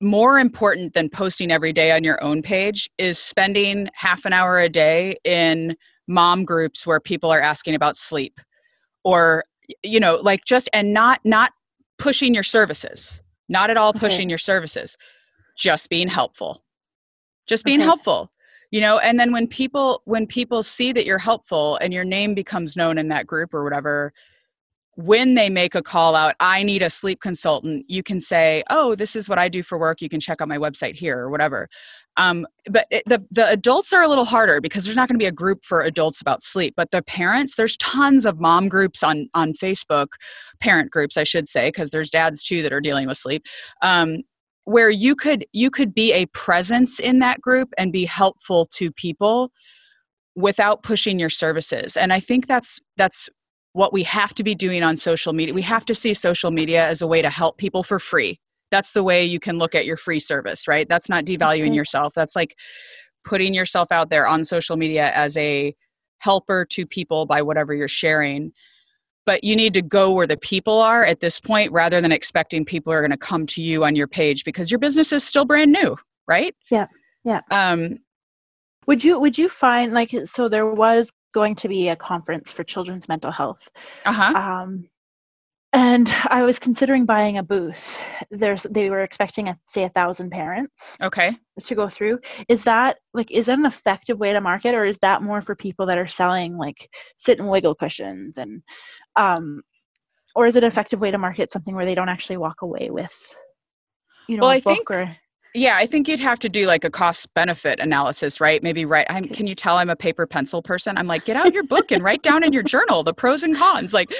[0.00, 4.58] more important than posting every day on your own page is spending half an hour
[4.58, 5.76] a day in
[6.06, 8.40] mom groups where people are asking about sleep
[9.04, 9.42] or
[9.82, 11.52] you know like just and not not
[11.98, 14.00] pushing your services not at all mm-hmm.
[14.00, 14.30] pushing okay.
[14.30, 14.96] your services
[15.56, 16.64] just being helpful
[17.46, 17.86] just being okay.
[17.86, 18.32] helpful
[18.70, 22.34] you know and then when people when people see that you're helpful and your name
[22.34, 24.12] becomes known in that group or whatever
[24.96, 28.94] when they make a call out i need a sleep consultant you can say oh
[28.94, 31.30] this is what i do for work you can check out my website here or
[31.30, 31.68] whatever.
[32.18, 35.22] Um, but it, the, the adults are a little harder because there's not going to
[35.22, 39.02] be a group for adults about sleep but the parents there's tons of mom groups
[39.02, 40.08] on on facebook
[40.60, 43.46] parent groups i should say because there's dads too that are dealing with sleep
[43.80, 44.18] um,
[44.64, 48.92] where you could you could be a presence in that group and be helpful to
[48.92, 49.50] people
[50.36, 53.30] without pushing your services and i think that's that's
[53.72, 55.54] what we have to be doing on social media.
[55.54, 58.38] We have to see social media as a way to help people for free.
[58.70, 60.88] That's the way you can look at your free service right?
[60.88, 61.74] That's not devaluing mm-hmm.
[61.74, 62.12] yourself.
[62.14, 62.56] That's like
[63.24, 65.74] putting yourself out there on social media as a
[66.20, 68.52] helper to people by whatever you're sharing.
[69.24, 72.64] But you need to go where the people are at this point rather than expecting
[72.64, 75.44] people are going to come to you on your page because your business is still
[75.44, 75.96] brand new
[76.28, 76.54] right?
[76.70, 76.86] Yeah
[77.24, 77.40] yeah.
[77.50, 77.98] Um
[78.86, 82.64] would you would you find like so there was going to be a conference for
[82.64, 83.68] children's mental health
[84.04, 84.88] uh-huh um
[85.72, 87.98] and I was considering buying a booth.
[88.30, 90.98] There's they were expecting a, say a thousand parents.
[91.02, 91.36] Okay.
[91.62, 92.20] To go through.
[92.48, 95.54] Is that like is that an effective way to market or is that more for
[95.54, 98.62] people that are selling like sit and wiggle cushions and
[99.16, 99.62] um
[100.34, 102.90] or is it an effective way to market something where they don't actually walk away
[102.90, 103.36] with
[104.28, 105.16] you know well, I think, or
[105.54, 108.62] yeah, I think you'd have to do like a cost benefit analysis, right?
[108.62, 109.06] Maybe write.
[109.10, 110.96] I'm, can you tell I'm a paper pencil person?
[110.96, 113.56] I'm like, get out your book and write down in your journal the pros and
[113.56, 113.92] cons.
[113.92, 114.14] Like,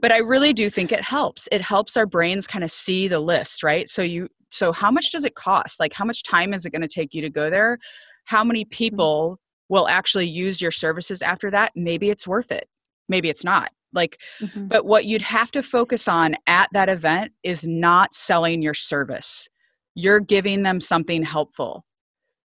[0.00, 1.48] but I really do think it helps.
[1.50, 3.88] It helps our brains kind of see the list, right?
[3.88, 5.80] So you, so how much does it cost?
[5.80, 7.78] Like, how much time is it going to take you to go there?
[8.26, 8.70] How many mm-hmm.
[8.70, 11.72] people will actually use your services after that?
[11.74, 12.68] Maybe it's worth it.
[13.08, 14.66] Maybe it's not like mm-hmm.
[14.66, 19.48] but what you'd have to focus on at that event is not selling your service
[19.94, 21.84] you're giving them something helpful.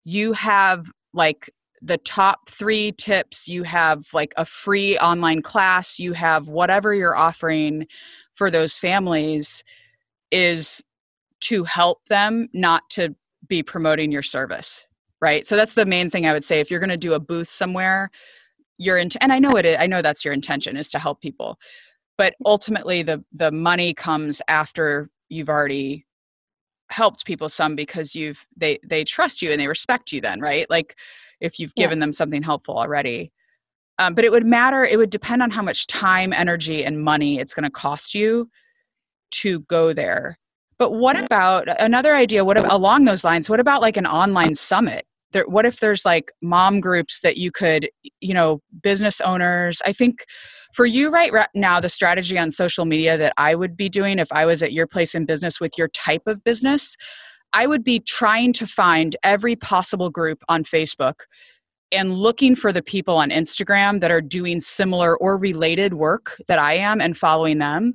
[0.03, 1.49] You have like
[1.81, 7.15] the top three tips, you have like a free online class, you have whatever you're
[7.15, 7.87] offering
[8.35, 9.63] for those families
[10.31, 10.83] is
[11.41, 13.15] to help them, not to
[13.47, 14.85] be promoting your service.
[15.21, 15.45] Right.
[15.45, 16.59] So that's the main thing I would say.
[16.59, 18.09] If you're going to do a booth somewhere,
[18.77, 21.19] you're in, and I know it is, I know that's your intention is to help
[21.21, 21.59] people,
[22.17, 26.05] but ultimately the the money comes after you've already
[26.89, 30.69] helped people some because you've they they trust you and they respect you then right?
[30.69, 30.95] Like
[31.39, 32.05] if you've given yeah.
[32.05, 33.31] them something helpful already.
[33.97, 37.39] Um, but it would matter it would depend on how much time energy and money
[37.39, 38.49] it's going to cost you
[39.31, 40.37] to go there.
[40.77, 44.55] But what about another idea what about, along those lines what about like an online
[44.55, 45.05] summit?
[45.31, 49.93] There, what if there's like mom groups that you could you know business owners i
[49.93, 50.25] think
[50.73, 54.31] for you right, now, the strategy on social media that I would be doing if
[54.31, 56.95] I was at your place in business with your type of business,
[57.53, 61.21] I would be trying to find every possible group on Facebook
[61.91, 66.59] and looking for the people on Instagram that are doing similar or related work that
[66.59, 67.93] I am and following them,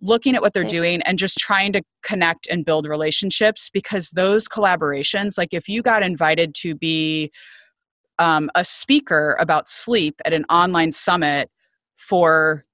[0.00, 4.46] looking at what they're doing and just trying to connect and build relationships because those
[4.46, 7.32] collaborations, like if you got invited to be
[8.20, 11.50] um, a speaker about sleep at an online summit
[11.96, 12.64] for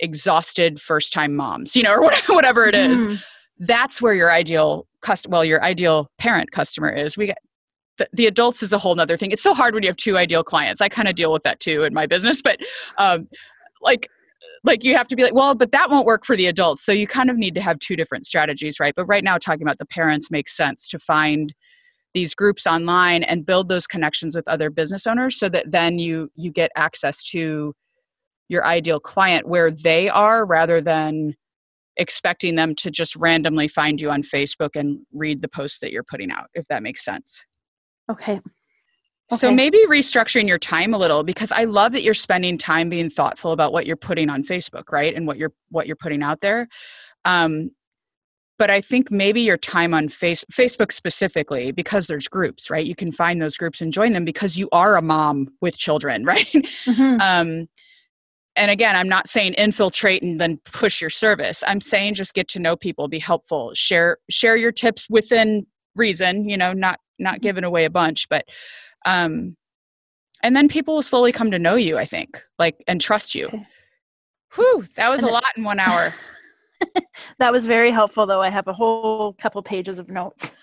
[0.00, 3.06] exhausted first time moms, you know, or whatever it is.
[3.06, 3.22] Mm.
[3.58, 7.16] That's where your ideal cust well, your ideal parent customer is.
[7.16, 7.38] We get
[7.98, 9.30] the, the, adults is a whole nother thing.
[9.30, 10.80] It's so hard when you have two ideal clients.
[10.80, 12.58] I kind of deal with that too in my business, but
[12.98, 13.28] um,
[13.80, 14.08] like
[14.64, 16.84] like you have to be like, well, but that won't work for the adults.
[16.84, 18.94] So you kind of need to have two different strategies, right?
[18.96, 21.54] But right now, talking about the parents makes sense to find
[22.14, 26.30] these groups online and build those connections with other business owners so that then you
[26.34, 27.74] you get access to
[28.48, 31.34] your ideal client where they are rather than
[31.96, 36.02] expecting them to just randomly find you on Facebook and read the posts that you're
[36.02, 37.44] putting out, if that makes sense.
[38.10, 38.40] Okay.
[39.30, 43.08] So maybe restructuring your time a little because I love that you're spending time being
[43.08, 45.14] thoughtful about what you're putting on Facebook, right?
[45.14, 46.68] And what you're what you're putting out there.
[47.24, 47.70] Um,
[48.58, 52.86] but I think maybe your time on face, Facebook specifically, because there's groups, right?
[52.86, 56.24] You can find those groups and join them because you are a mom with children,
[56.26, 56.46] right?
[56.86, 57.20] Mm-hmm.
[57.20, 57.68] um,
[58.56, 61.64] and again, I'm not saying infiltrate and then push your service.
[61.66, 66.48] I'm saying just get to know people, be helpful, share share your tips within reason.
[66.48, 67.42] You know, not not mm-hmm.
[67.42, 68.44] giving away a bunch, but
[69.06, 69.56] um,
[70.42, 71.98] and then people will slowly come to know you.
[71.98, 73.46] I think, like, and trust you.
[73.46, 73.66] Okay.
[74.54, 76.14] Whew, that was a lot in one hour.
[77.38, 78.40] that was very helpful, though.
[78.40, 80.56] I have a whole couple pages of notes.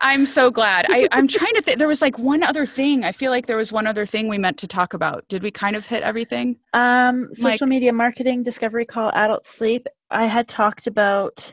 [0.00, 0.86] I'm so glad.
[0.88, 1.78] I, I'm trying to think.
[1.78, 3.04] There was like one other thing.
[3.04, 5.26] I feel like there was one other thing we meant to talk about.
[5.28, 6.56] Did we kind of hit everything?
[6.72, 9.86] Um, social like, media marketing, discovery call, adult sleep.
[10.10, 11.52] I had talked about.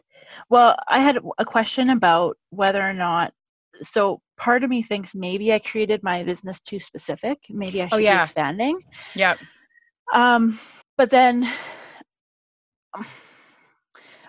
[0.50, 3.34] Well, I had a question about whether or not.
[3.82, 7.38] So part of me thinks maybe I created my business too specific.
[7.50, 8.18] Maybe I oh, should oh, yeah.
[8.18, 8.80] be expanding.
[9.14, 9.36] Yeah.
[10.14, 10.58] Um,
[10.98, 11.50] but then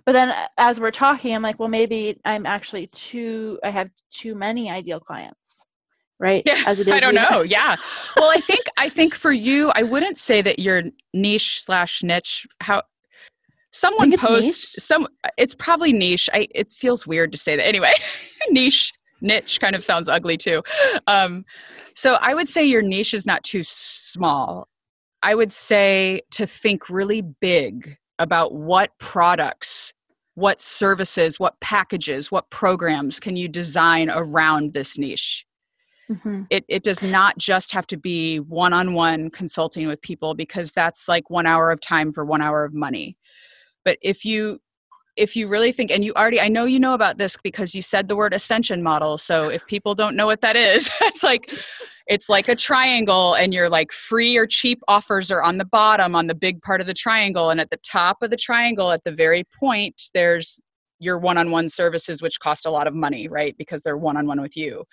[0.09, 4.35] but then as we're talking i'm like well maybe i'm actually too i have too
[4.35, 5.67] many ideal clients
[6.19, 6.43] right?
[6.47, 7.77] Yeah, as it is i don't know yeah.
[8.17, 12.47] Well i think i think for you i wouldn't say that your niche slash niche.
[12.61, 12.85] How
[13.71, 14.75] someone post niche.
[14.79, 15.07] some
[15.37, 16.31] it's probably niche.
[16.33, 17.67] I it feels weird to say that.
[17.67, 17.93] Anyway
[18.51, 20.63] niche niche kind of sounds ugly too.
[21.07, 21.45] Um
[21.95, 24.69] so i would say your niche is not too small.
[25.23, 29.93] I would say to think really big about what products
[30.39, 35.45] what services, what packages, what programs can you design around this niche?
[36.09, 36.45] Mm-hmm.
[36.49, 40.71] It, it does not just have to be one on one consulting with people because
[40.71, 43.17] that's like one hour of time for one hour of money.
[43.85, 44.61] But if you
[45.17, 47.83] if you really think and you already i know you know about this because you
[47.83, 51.53] said the word ascension model so if people don't know what that is it's like
[52.09, 56.15] it's like a triangle and your like free or cheap offers are on the bottom
[56.15, 59.05] on the big part of the triangle and at the top of the triangle at
[59.05, 60.61] the very point there's
[61.01, 64.85] your one-on-one services which cost a lot of money right because they're one-on-one with you.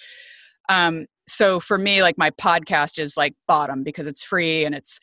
[0.69, 4.99] Um, so for me like my podcast is like bottom because it's free and it's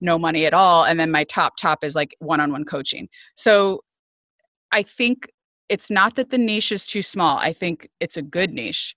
[0.00, 3.08] no money at all and then my top top is like one-on-one coaching.
[3.36, 3.80] So
[4.72, 5.28] i think
[5.68, 7.38] it's not that the niche is too small.
[7.38, 8.94] I think it's a good niche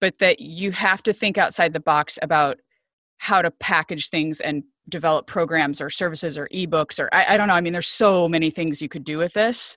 [0.00, 2.58] but that you have to think outside the box about
[3.18, 7.48] how to package things and develop programs or services or ebooks or I, I don't
[7.48, 7.54] know.
[7.54, 9.76] I mean, there's so many things you could do with this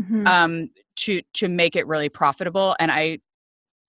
[0.00, 0.26] mm-hmm.
[0.26, 2.74] um, to to make it really profitable.
[2.78, 3.18] And I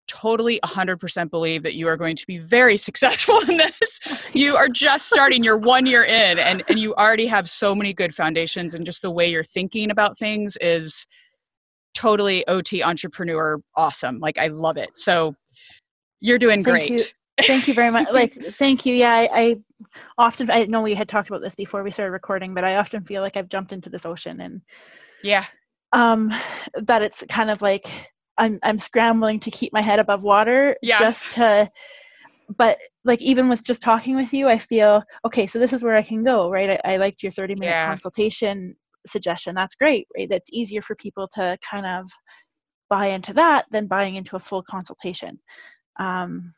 [0.07, 3.99] totally 100% believe that you are going to be very successful in this.
[4.34, 7.93] You are just starting, you're one year in, and, and you already have so many
[7.93, 11.05] good foundations, and just the way you're thinking about things is
[11.93, 14.19] totally OT entrepreneur awesome.
[14.19, 14.97] Like, I love it.
[14.97, 15.36] So,
[16.22, 16.91] you're doing thank great.
[16.91, 17.05] You.
[17.45, 18.07] Thank you very much.
[18.13, 18.93] like, thank you.
[18.93, 19.55] Yeah, I, I,
[20.17, 23.03] often I know we had talked about this before we started recording, but I often
[23.03, 24.61] feel like I've jumped into this ocean and
[25.24, 25.45] yeah,
[25.91, 26.34] um,
[26.76, 27.91] that it's kind of like
[28.38, 30.99] I'm I'm scrambling to keep my head above water yeah.
[30.99, 31.69] just to
[32.57, 35.95] but like even with just talking with you i feel okay so this is where
[35.95, 37.88] i can go right i, I liked your 30 minute yeah.
[37.88, 38.76] consultation
[39.07, 42.09] suggestion that's great right that's easier for people to kind of
[42.89, 45.39] buy into that than buying into a full consultation
[45.99, 46.51] um,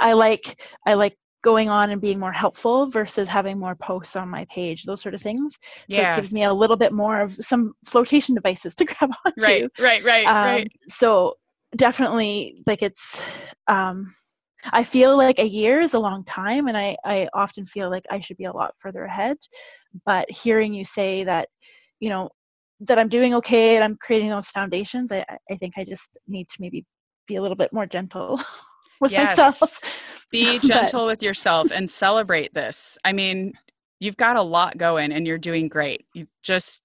[0.00, 4.28] i like i like going on and being more helpful versus having more posts on
[4.28, 5.58] my page those sort of things.
[5.90, 6.14] So yeah.
[6.14, 9.46] it gives me a little bit more of some flotation devices to grab onto.
[9.46, 10.72] Right right right um, right.
[10.88, 11.34] so
[11.76, 13.20] definitely like it's
[13.68, 14.12] um
[14.72, 18.04] i feel like a year is a long time and i i often feel like
[18.10, 19.36] i should be a lot further ahead.
[20.06, 21.48] But hearing you say that
[22.00, 22.30] you know
[22.80, 26.48] that i'm doing okay and i'm creating those foundations i i think i just need
[26.48, 26.84] to maybe
[27.26, 28.40] be a little bit more gentle
[29.00, 29.36] with yes.
[29.36, 30.26] myself.
[30.30, 32.98] Be gentle with yourself and celebrate this.
[33.04, 33.54] I mean,
[34.00, 36.04] you've got a lot going and you're doing great.
[36.14, 36.82] You just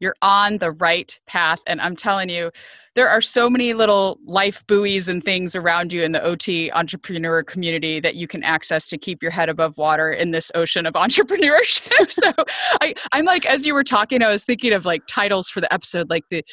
[0.00, 2.52] you're on the right path and I'm telling you
[2.94, 7.42] there are so many little life buoys and things around you in the OT entrepreneur
[7.42, 10.94] community that you can access to keep your head above water in this ocean of
[10.94, 12.10] entrepreneurship.
[12.10, 12.32] so
[12.80, 15.72] I, I'm like, as you were talking, I was thinking of like titles for the
[15.72, 16.44] episode, like the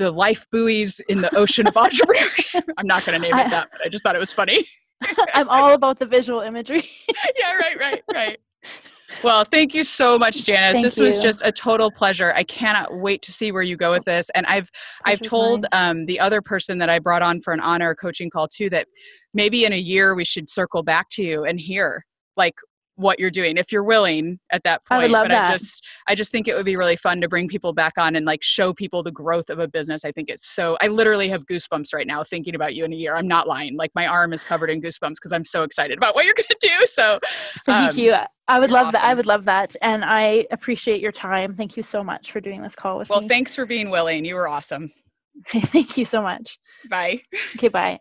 [0.00, 2.62] the life buoys in the ocean of entrepreneurship.
[2.78, 4.66] I'm not going to name it that, but I just thought it was funny.
[5.34, 6.88] I'm all about the visual imagery.
[7.38, 8.40] yeah, right, right, right.
[9.22, 10.72] Well, thank you so much, Janice.
[10.72, 11.04] Thank this you.
[11.04, 12.32] was just a total pleasure.
[12.34, 14.30] I cannot wait to see where you go with this.
[14.34, 14.70] And I've
[15.04, 18.48] I've told um, the other person that I brought on for an honor coaching call
[18.48, 18.86] too that
[19.34, 22.54] maybe in a year we should circle back to you and hear like
[22.96, 25.00] what you're doing if you're willing at that point.
[25.00, 25.48] I would love but that.
[25.48, 28.16] I just I just think it would be really fun to bring people back on
[28.16, 30.04] and like show people the growth of a business.
[30.04, 32.96] I think it's so I literally have goosebumps right now thinking about you in a
[32.96, 33.16] year.
[33.16, 33.76] I'm not lying.
[33.76, 36.48] Like my arm is covered in goosebumps because I'm so excited about what you're gonna
[36.60, 36.68] do.
[36.90, 37.18] So
[37.66, 38.14] Thank um, you.
[38.48, 39.04] I would love that.
[39.04, 39.76] I would love that.
[39.80, 41.54] And I appreciate your time.
[41.54, 43.28] Thank you so much for doing this call with Well, me.
[43.28, 44.24] thanks for being willing.
[44.24, 44.90] You were awesome.
[45.46, 46.58] Thank you so much.
[46.90, 47.22] Bye.
[47.56, 48.00] Okay, bye.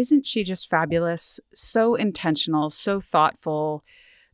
[0.00, 1.38] Isn't she just fabulous?
[1.54, 3.84] So intentional, so thoughtful,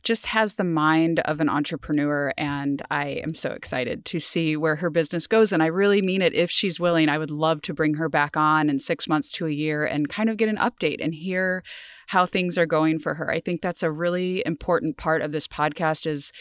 [0.01, 2.31] just has the mind of an entrepreneur.
[2.37, 5.51] And I am so excited to see where her business goes.
[5.51, 6.33] And I really mean it.
[6.33, 9.45] If she's willing, I would love to bring her back on in six months to
[9.45, 11.63] a year and kind of get an update and hear
[12.07, 13.29] how things are going for her.
[13.29, 16.31] I think that's a really important part of this podcast is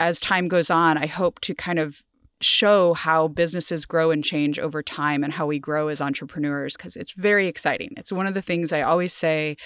[0.00, 2.02] as time goes on, I hope to kind of
[2.40, 6.96] show how businesses grow and change over time and how we grow as entrepreneurs because
[6.96, 7.90] it's very exciting.
[7.96, 9.56] It's one of the things I always say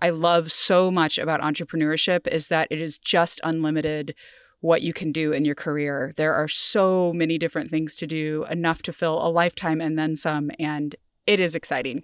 [0.00, 4.14] I love so much about entrepreneurship is that it is just unlimited
[4.60, 6.12] what you can do in your career.
[6.16, 10.16] There are so many different things to do, enough to fill a lifetime and then
[10.16, 10.94] some and
[11.26, 12.02] it is exciting.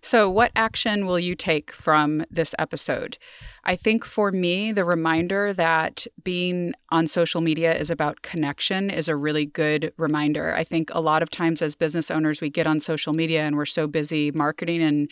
[0.00, 3.18] So, what action will you take from this episode?
[3.64, 9.08] I think for me, the reminder that being on social media is about connection is
[9.08, 10.54] a really good reminder.
[10.54, 13.56] I think a lot of times as business owners, we get on social media and
[13.56, 15.10] we're so busy marketing and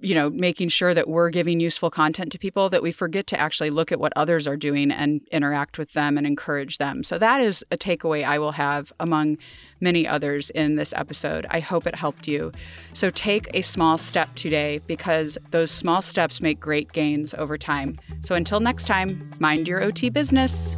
[0.00, 3.40] you know making sure that we're giving useful content to people that we forget to
[3.40, 7.02] actually look at what others are doing and interact with them and encourage them.
[7.02, 9.38] So that is a takeaway i will have among
[9.80, 11.46] many others in this episode.
[11.50, 12.52] I hope it helped you.
[12.92, 17.98] So take a small step today because those small steps make great gains over time.
[18.22, 20.74] So until next time mind your ot business